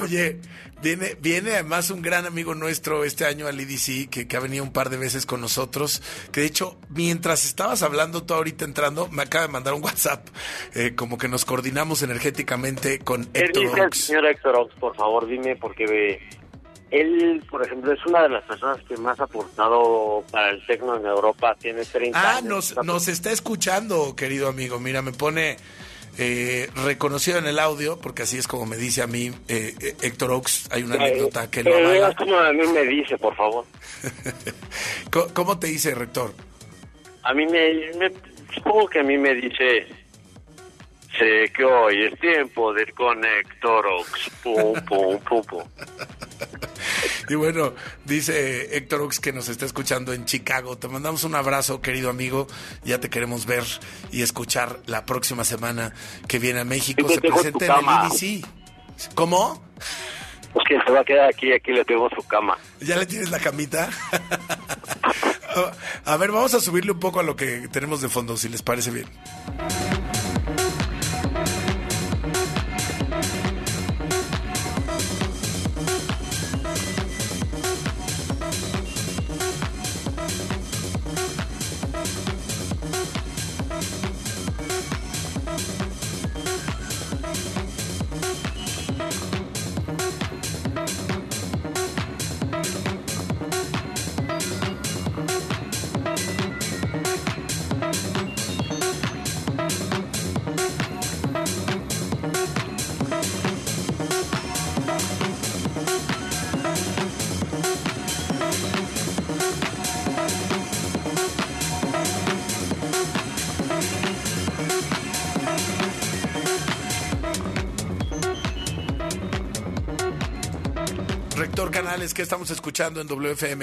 [0.03, 0.41] Oye,
[0.83, 4.65] viene, viene además un gran amigo nuestro este año al EDC, que, que, ha venido
[4.65, 9.09] un par de veces con nosotros, que de hecho, mientras estabas hablando tú ahorita entrando,
[9.09, 10.27] me acaba de mandar un WhatsApp,
[10.75, 15.27] eh, como que nos coordinamos energéticamente con Héctor dice el señor Héctor Ox, por favor,
[15.27, 16.21] dime, porque ve,
[16.91, 20.97] él, por ejemplo, es una de las personas que más ha aportado para el tecno
[20.97, 22.75] en Europa, tiene 30 ah, años.
[22.75, 25.57] nos, nos está escuchando, querido amigo, mira, me pone...
[26.17, 30.33] Eh, reconocido en el audio, porque así es como me dice a mí eh, Héctor
[30.33, 32.15] Ox, hay una eh, anécdota que lo avala.
[32.17, 33.65] como a mí me dice, por favor.
[35.35, 36.35] ¿Cómo te dice, rector?
[37.23, 38.13] A mí me, me,
[38.53, 39.87] supongo que a mí me dice,
[41.17, 45.63] sé que hoy es tiempo de ir con Héctor Ox, pum, pum, pum, pum.
[47.29, 47.75] Y bueno,
[48.05, 50.79] dice Héctor Ox que nos está escuchando en Chicago.
[50.79, 52.47] Te mandamos un abrazo, querido amigo.
[52.85, 53.65] Ya te queremos ver
[54.11, 55.93] y escuchar la próxima semana
[56.27, 57.09] que viene a México.
[57.09, 58.47] Se presenta en el EDC.
[59.15, 59.63] ¿Cómo?
[60.53, 62.57] Pues que se va a quedar aquí, aquí le tengo su cama.
[62.81, 63.91] ¿Ya le tienes la camita?
[66.05, 68.63] a ver, vamos a subirle un poco a lo que tenemos de fondo, si les
[68.63, 69.07] parece bien.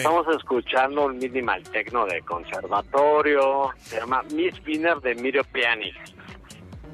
[0.02, 5.94] Estamos escuchando un minimal techno de conservatorio, se llama Miss Winner de Mirio Piani.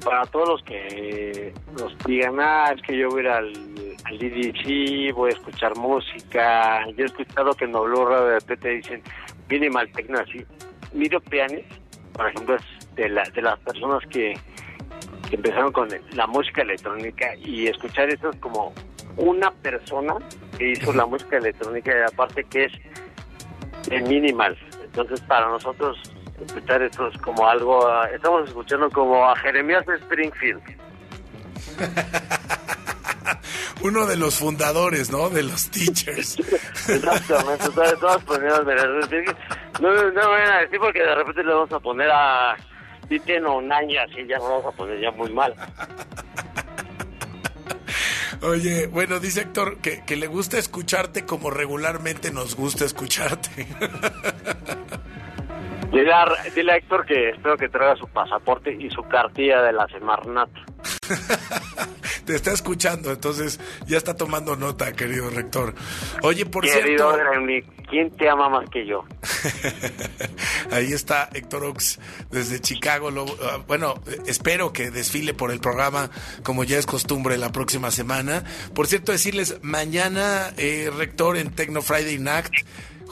[0.04, 3.52] Para todos los que nos digan, ah, es que yo voy a ir al,
[4.04, 6.86] al EDC, voy a escuchar música.
[6.96, 9.02] Yo he escuchado que en W Radio de repente dicen
[9.48, 10.44] minimal techno así.
[10.92, 11.64] Mirio Piani,
[12.12, 14.34] por ejemplo, es de, la, de las personas que,
[15.30, 18.74] que empezaron con la música electrónica y escuchar eso es como
[19.16, 20.14] una persona
[20.56, 22.72] que hizo la música electrónica y aparte que es
[23.88, 24.56] de minimal.
[24.84, 25.98] Entonces para nosotros
[26.46, 30.62] escuchar esto es como algo, ah, estamos escuchando como a Jeremías de Springfield.
[33.82, 35.30] Uno de los fundadores, ¿no?
[35.30, 36.38] De los teachers.
[36.88, 38.62] Exactamente, todas, todas poniendo
[39.80, 42.56] no, no me van a decir porque de repente le vamos a poner a
[43.08, 45.54] Titen o Nanya, así ya nos vamos a poner ya muy mal.
[48.42, 53.66] Oye, bueno, dice Héctor que, que le gusta escucharte como regularmente nos gusta escucharte.
[55.92, 56.24] Dile a,
[56.54, 60.48] dile a Héctor que espero que traiga su pasaporte y su cartilla de la Semarnat.
[62.24, 65.74] Te está escuchando, entonces ya está tomando nota, querido rector.
[66.22, 67.72] Oye, por Querido cierto...
[67.90, 69.04] ¿quién te ama más que yo?
[70.70, 71.98] Ahí está Héctor Ox
[72.30, 73.10] desde Chicago.
[73.10, 73.94] Lo- ah, bueno,
[74.26, 76.10] espero que desfile por el programa
[76.42, 78.44] como ya es costumbre la próxima semana.
[78.74, 82.46] Por cierto, decirles, mañana, eh, rector en Tecno Friday Night,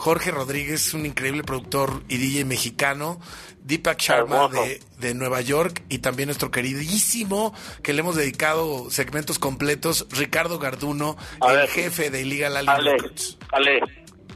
[0.01, 3.19] Jorge Rodríguez, un increíble productor y DJ mexicano,
[3.59, 9.37] Deepak Sharma de, de Nueva York y también nuestro queridísimo, que le hemos dedicado segmentos
[9.37, 11.69] completos, Ricardo Garduno, A el ver.
[11.69, 13.37] jefe de Illegal Alien Ale, Records.
[13.51, 13.79] Ale,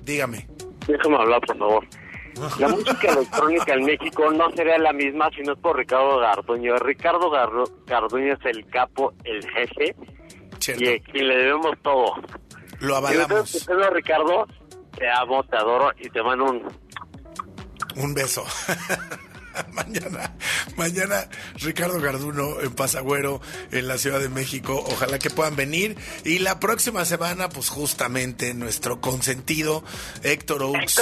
[0.03, 0.47] Dígame.
[0.87, 1.87] déjame hablar, por favor.
[2.59, 6.75] La música electrónica en México no sería la misma si no es por Ricardo Garduño.
[6.77, 9.95] Ricardo Gardu- Garduño es el capo, el jefe,
[10.77, 12.13] y a quien le debemos todo.
[12.81, 13.55] Lo avalamos.
[13.55, 14.45] entonces, Ricardo,
[14.97, 16.63] te amo, te adoro y te mando un...
[17.95, 18.43] Un beso.
[19.73, 20.33] mañana,
[20.75, 23.41] mañana Ricardo Garduno en Pasagüero,
[23.71, 24.83] en la Ciudad de México.
[24.87, 25.97] Ojalá que puedan venir.
[26.23, 29.83] Y la próxima semana, pues justamente nuestro consentido
[30.23, 31.01] Héctor Oaks.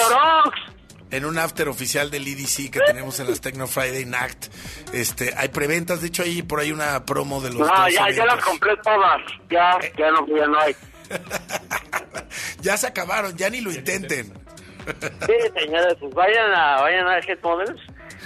[1.11, 4.47] En un after oficial del EDC que tenemos en las Techno Friday Night.
[4.93, 8.25] Este, hay preventas, de hecho hay por ahí una promo de los No, ya, ya
[8.25, 9.21] las compré todas.
[9.49, 10.75] Ya, ya no, ya no hay.
[12.61, 14.33] Ya se acabaron, ya ni lo intenten.
[14.83, 17.79] Sí, señores, pues vayan a, vayan a Head Models.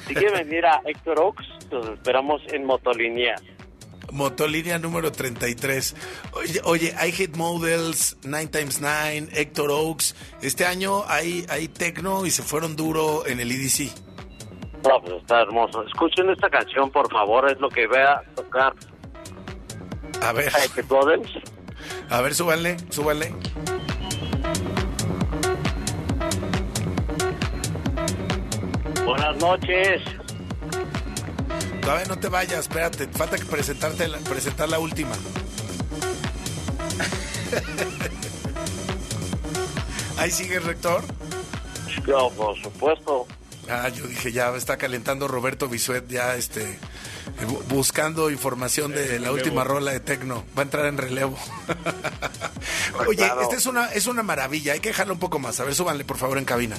[0.07, 3.35] Si quieren venir a Héctor Oaks, los esperamos en Motolinia.
[4.11, 5.95] Motolínea número 33.
[6.33, 10.15] Oye, oye, hay Hit Models, 9x9, Héctor Oaks.
[10.41, 13.91] Este año hay, hay Tecno y se fueron duro en el EDC.
[14.87, 15.83] No, pues está hermoso.
[15.85, 18.73] Escuchen esta canción, por favor, es lo que voy a tocar.
[20.21, 20.51] A ver.
[20.75, 21.29] Head Models.
[22.09, 23.33] A ver, súbanle, súbanle.
[29.07, 30.01] Buenas noches.
[31.81, 35.15] Todavía no te vayas, espérate, falta que presentarte la- presentar la última.
[40.17, 41.03] Ahí sigue el rector.
[42.05, 43.25] No, por supuesto.
[43.69, 46.77] Ah, yo dije, ya está calentando Roberto Bisuet, ya este, eh,
[47.47, 50.43] bu- buscando información de la última rola de Tecno.
[50.57, 51.37] Va a entrar en relevo.
[53.07, 53.41] Oye, claro.
[53.41, 55.59] esta es una, es una maravilla, hay que dejarlo un poco más.
[55.61, 56.75] A ver, súbanle por favor en cabina.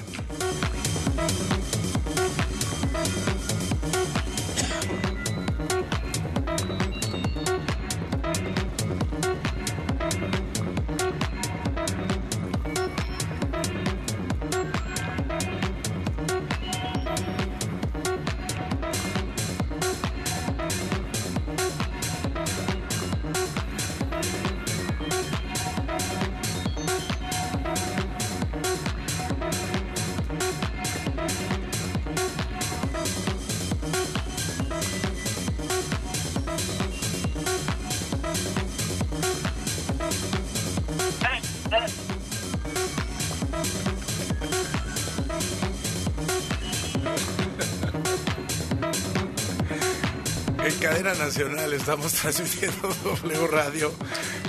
[50.68, 53.90] En cadena nacional estamos transmitiendo W Radio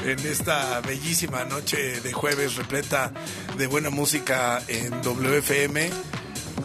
[0.06, 3.14] en esta bellísima noche de jueves repleta
[3.58, 5.90] de buena música en WFM.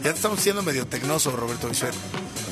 [0.03, 1.93] Ya estamos siendo medio tecnoso, Roberto Bisuet.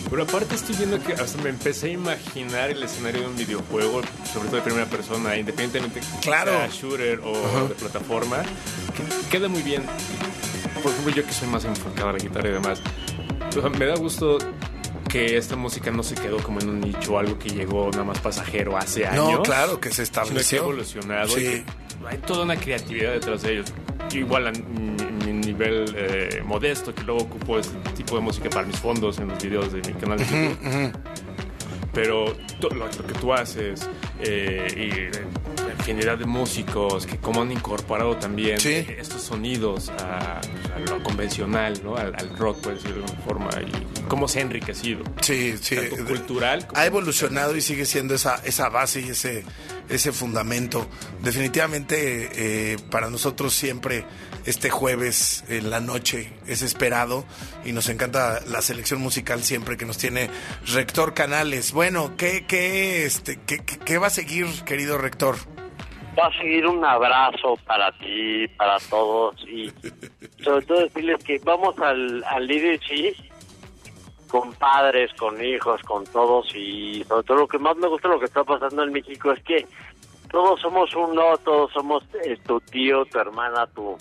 [0.10, 4.02] Pero aparte estoy viendo que hasta me empecé a imaginar el escenario de un videojuego,
[4.32, 6.52] sobre todo de primera persona, independientemente Claro.
[6.52, 7.64] sea shooter o Ajá.
[7.68, 8.44] de plataforma,
[8.96, 9.84] que queda muy bien.
[10.82, 12.80] Por ejemplo, yo que soy más enfocado a la guitarra y demás,
[13.58, 14.38] o sea, me da gusto
[15.14, 18.18] que esta música no se quedó como en un nicho, algo que llegó nada más
[18.18, 19.32] pasajero hace años.
[19.32, 20.58] No, claro, que se estableció.
[20.58, 21.28] Que ha evolucionado.
[21.28, 21.64] Sí.
[22.08, 23.72] hay toda una creatividad detrás de ellos.
[24.12, 28.80] Igual a mi, nivel eh, modesto, que luego ocupo este tipo de música para mis
[28.80, 30.98] fondos en los videos de mi canal de YouTube.
[31.94, 33.88] Pero lo, que tú haces
[34.20, 40.42] eh, y la infinidad de músicos que como han incorporado también estos sonidos a,
[40.88, 41.96] lo convencional, ¿no?
[41.96, 45.04] Al, rock, puede decir de alguna forma, y cómo se ha enriquecido.
[45.22, 45.76] Sí, sí.
[46.08, 46.68] cultural.
[46.76, 49.44] Ha evolucionado y sigue siendo esa, esa base y ese,
[49.90, 50.88] ese fundamento.
[51.24, 54.06] Definitivamente eh, para nosotros siempre
[54.46, 57.26] este jueves en la noche es esperado
[57.66, 60.30] y nos encanta la selección musical siempre que nos tiene
[60.72, 61.74] Rector Canales.
[61.74, 65.38] Bueno, ¿qué, qué, este, qué, qué va a seguir, querido Rector?
[66.20, 69.74] Va a seguir un abrazo para ti, para todos y
[70.44, 73.16] sobre todo decirles que vamos al, al sí
[74.34, 78.18] con padres, con hijos, con todos y sobre todo lo que más me gusta lo
[78.18, 79.68] que está pasando en México es que
[80.32, 83.96] todos somos uno, todos somos eh, tu tío, tu hermana, tu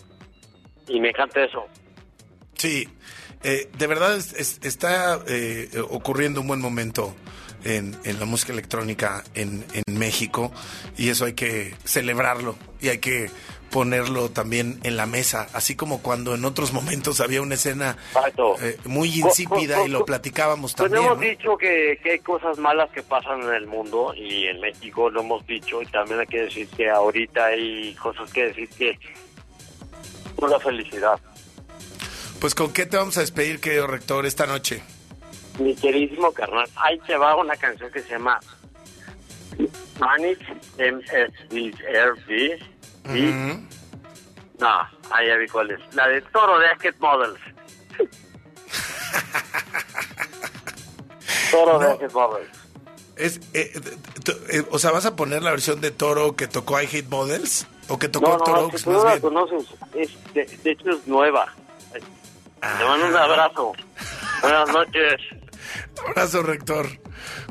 [0.89, 1.66] y me encanta eso.
[2.55, 2.89] Sí,
[3.43, 7.14] eh, de verdad está eh, ocurriendo un buen momento
[7.62, 10.51] en, la música electrónica en, México
[10.97, 13.30] y eso hay que celebrarlo y hay que
[13.73, 17.97] ponerlo también en la mesa, así como cuando en otros momentos había una escena
[18.61, 21.05] eh, muy insípida y lo platicábamos pues también.
[21.05, 25.09] hemos dicho que, que, hay cosas malas que pasan en el mundo y en México
[25.09, 28.99] lo hemos dicho y también hay que decir que ahorita hay cosas que decir que
[30.47, 31.18] la felicidad.
[32.41, 34.83] Pues con qué te vamos a despedir, querido rector, esta noche.
[35.59, 38.39] Mi queridísimo carnal, ahí te va una canción que se llama
[39.99, 40.41] Manic
[43.05, 43.16] MSDRV.
[43.16, 43.68] Y...
[44.61, 44.68] No,
[45.11, 45.80] ahí ya vi cuál es.
[45.94, 47.40] La de Toro de Asked Models.
[51.50, 52.50] Toro de Asked Models.
[53.16, 53.72] Es, eh,
[54.50, 57.66] eh, o sea, ¿vas a poner la versión de Toro que tocó I Hate Models?
[57.88, 59.66] ¿O que tocó no, no, Toro Oaks, no la conoces.
[59.94, 61.53] Es, de, hecho, es nueva.
[61.92, 63.72] Te mando un abrazo.
[64.40, 65.20] Buenas noches.
[66.09, 66.89] Abrazo, rector.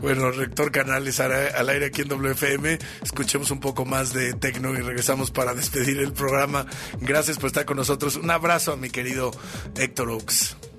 [0.02, 2.80] Bueno, rector Canales al aire aquí en WFM.
[3.04, 6.66] Escuchemos un poco más de Tecno y regresamos para despedir el programa.
[7.00, 8.16] Gracias por estar con nosotros.
[8.16, 9.32] Un abrazo a mi querido
[9.76, 10.71] Héctor Oaks.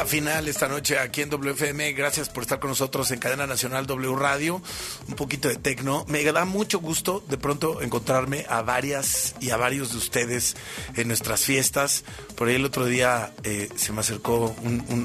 [0.00, 1.92] Recta final esta noche aquí en WFM.
[1.92, 4.62] Gracias por estar con nosotros en Cadena Nacional W Radio.
[5.08, 6.06] Un poquito de tecno.
[6.08, 10.56] Me da mucho gusto de pronto encontrarme a varias y a varios de ustedes
[10.96, 12.04] en nuestras fiestas.
[12.34, 14.56] Por ahí el otro día eh, se me acercó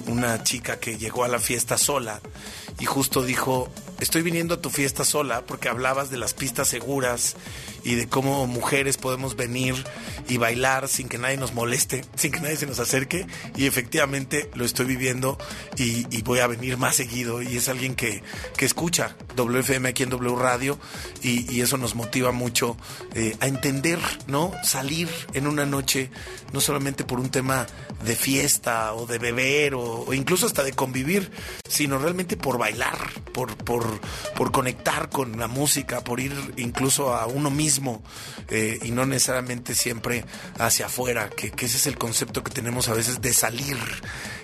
[0.07, 2.21] una chica que llegó a la fiesta sola
[2.79, 3.69] y justo dijo,
[3.99, 7.35] estoy viniendo a tu fiesta sola porque hablabas de las pistas seguras
[7.85, 9.75] y de cómo mujeres podemos venir
[10.27, 13.25] y bailar sin que nadie nos moleste, sin que nadie se nos acerque.
[13.55, 15.37] Y efectivamente lo estoy viviendo
[15.77, 17.43] y, voy a venir más seguido.
[17.43, 18.23] Y es alguien que,
[18.57, 20.79] que escucha WFM aquí en W Radio
[21.21, 22.75] y, eso nos motiva mucho
[23.13, 24.51] eh, a entender, ¿no?
[24.63, 26.09] Salir en una noche,
[26.51, 27.65] no solamente por un tema
[28.03, 31.31] de fiesta o de beber o, incluso hasta de convivir,
[31.69, 32.97] sino realmente por bailar,
[33.33, 33.85] por, por,
[34.35, 37.74] por conectar con la música, por ir incluso a uno mismo
[38.49, 40.25] eh, y no necesariamente siempre
[40.59, 43.77] hacia afuera, que, ese es el concepto que tenemos a veces de salir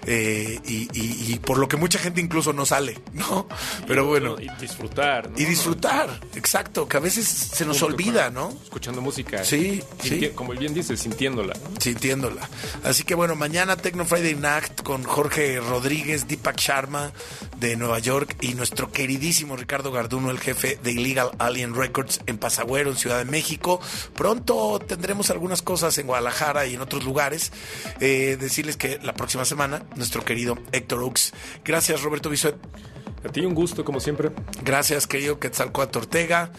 [0.06, 3.48] eh, y, por lo que mucha gente incluso no sale, ¿no?
[3.88, 4.38] Pero bueno.
[4.40, 5.30] Y disfrutar.
[5.38, 8.50] Y disfrutar, exacto, que a veces se nos olvida, ¿no?
[8.64, 9.44] Escuchando música.
[9.44, 10.32] Sí, sí.
[10.36, 11.54] Como bien dice, sintiéndola.
[11.80, 12.50] Sintiéndola.
[12.84, 17.12] Así que bueno, mañana Tecno Friday Night con Jorge Rodríguez, Deepak Sharma
[17.58, 22.38] de Nueva York y nuestro queridísimo Ricardo Garduno, el jefe de Illegal Alien Records en
[22.38, 23.80] Pasagüero, en Ciudad de México.
[24.16, 27.52] Pronto tendremos algunas cosas en Guadalajara y en otros lugares.
[28.00, 31.34] Eh, decirles que la próxima semana, nuestro querido Héctor Ux.
[31.64, 32.56] Gracias, Roberto Bisuet.
[33.24, 34.32] A ti un gusto, como siempre.
[34.64, 36.52] Gracias, querido Quetzalcoatl Ortega.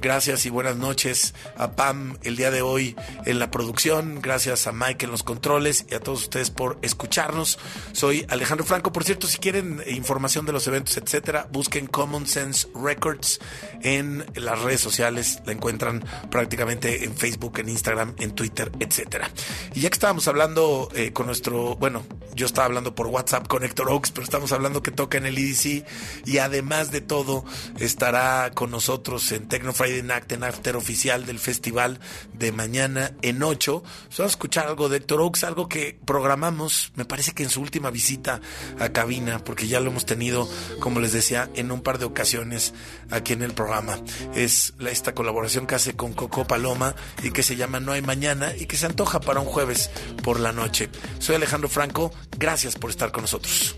[0.00, 4.20] Gracias y buenas noches a Pam el día de hoy en la producción.
[4.20, 7.58] Gracias a Mike en los controles y a todos ustedes por escucharnos.
[7.92, 8.92] Soy Alejandro Franco.
[8.92, 13.40] Por cierto, si quieren información de los eventos, etcétera, busquen Common Sense Records
[13.82, 15.40] en las redes sociales.
[15.46, 19.30] La encuentran prácticamente en Facebook, en Instagram, en Twitter, etcétera.
[19.74, 23.64] Y ya que estábamos hablando eh, con nuestro, bueno, yo estaba hablando por WhatsApp con
[23.64, 25.84] Héctor Oaks, pero estamos hablando que toca en el EDC
[26.26, 27.44] y además de todo
[27.78, 32.00] estará con nosotros en Tecno Friday Night en After oficial del festival
[32.32, 33.82] de mañana en 8.
[33.84, 37.60] Vamos a escuchar algo de Héctor Oaks, algo que programamos, me parece que en su
[37.60, 38.40] última visita
[38.80, 40.48] a cabina, porque ya lo hemos tenido,
[40.80, 42.74] como les decía, en un par de ocasiones
[43.12, 43.96] aquí en el programa.
[44.34, 48.56] Es esta colaboración que hace con Coco Paloma y que se llama No hay mañana
[48.56, 49.90] y que se antoja para un jueves
[50.24, 50.88] por la noche.
[51.20, 53.76] Soy Alejandro Franco, gracias por estar con nosotros.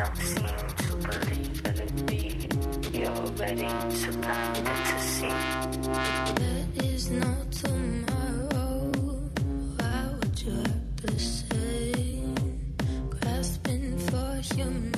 [0.00, 0.46] don't seem
[0.78, 1.76] to believe that.
[2.94, 3.68] You're ready
[4.00, 4.10] to
[4.88, 5.34] to see.
[6.40, 8.92] There is no tomorrow.
[9.76, 12.24] Why would you have to say?
[13.10, 14.89] Grasping for human.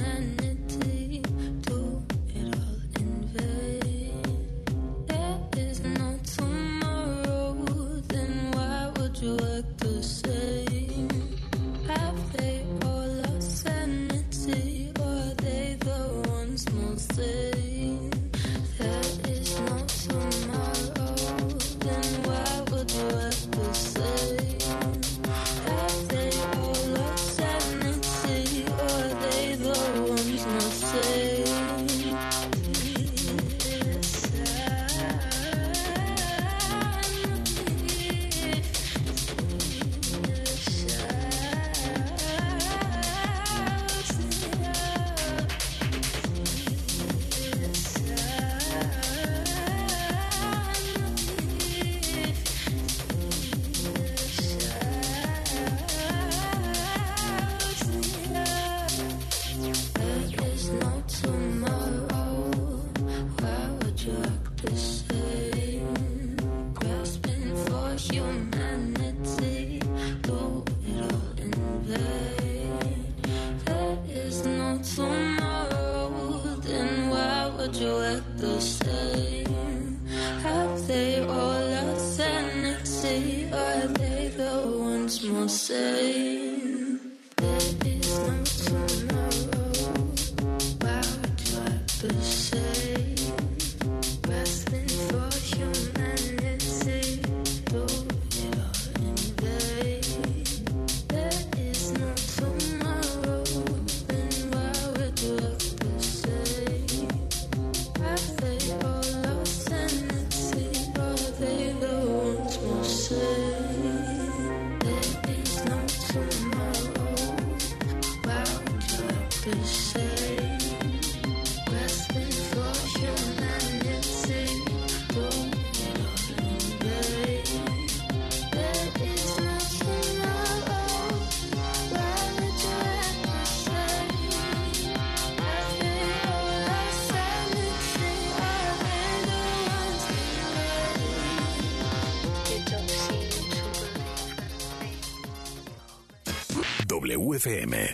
[147.32, 147.90] WFM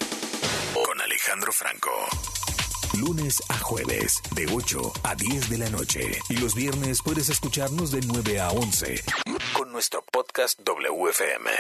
[0.75, 1.91] con Alejandro Franco.
[2.99, 6.01] Lunes a jueves, de 8 a 10 de la noche.
[6.29, 9.01] Y los viernes puedes escucharnos de 9 a 11
[9.53, 11.51] con nuestro podcast WFM.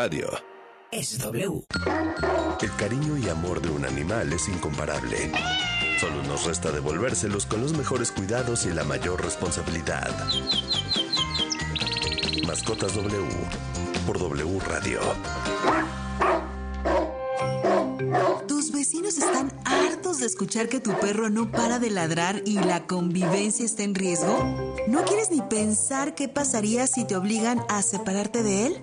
[0.00, 0.30] Radio.
[0.90, 1.66] Es W.
[2.62, 5.30] El cariño y amor de un animal es incomparable.
[6.00, 10.10] Solo nos resta devolvérselos con los mejores cuidados y la mayor responsabilidad.
[12.46, 13.28] Mascotas W
[14.06, 15.00] por W Radio.
[18.48, 22.86] Tus vecinos están hartos de escuchar que tu perro no para de ladrar y la
[22.86, 24.72] convivencia está en riesgo.
[24.88, 28.82] ¿No quieres ni pensar qué pasaría si te obligan a separarte de él?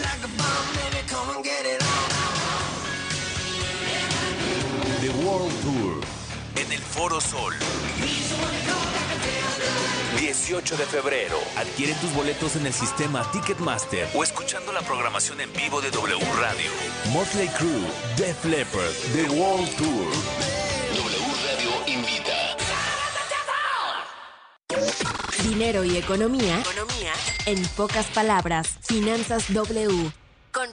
[5.31, 6.01] World Tour.
[6.57, 7.53] En el Foro Sol.
[10.19, 11.37] 18 de febrero.
[11.55, 16.19] Adquiere tus boletos en el sistema Ticketmaster o escuchando la programación en vivo de W
[16.41, 16.69] Radio.
[17.13, 20.07] Motley Crue, Def Leppard, The World Tour.
[20.97, 22.57] W Radio invita.
[25.47, 26.59] Dinero y economía.
[26.59, 27.13] Economía.
[27.45, 30.11] En pocas palabras, Finanzas W.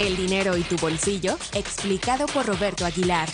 [0.00, 3.28] El dinero y tu bolsillo, explicado por Roberto Aguilar.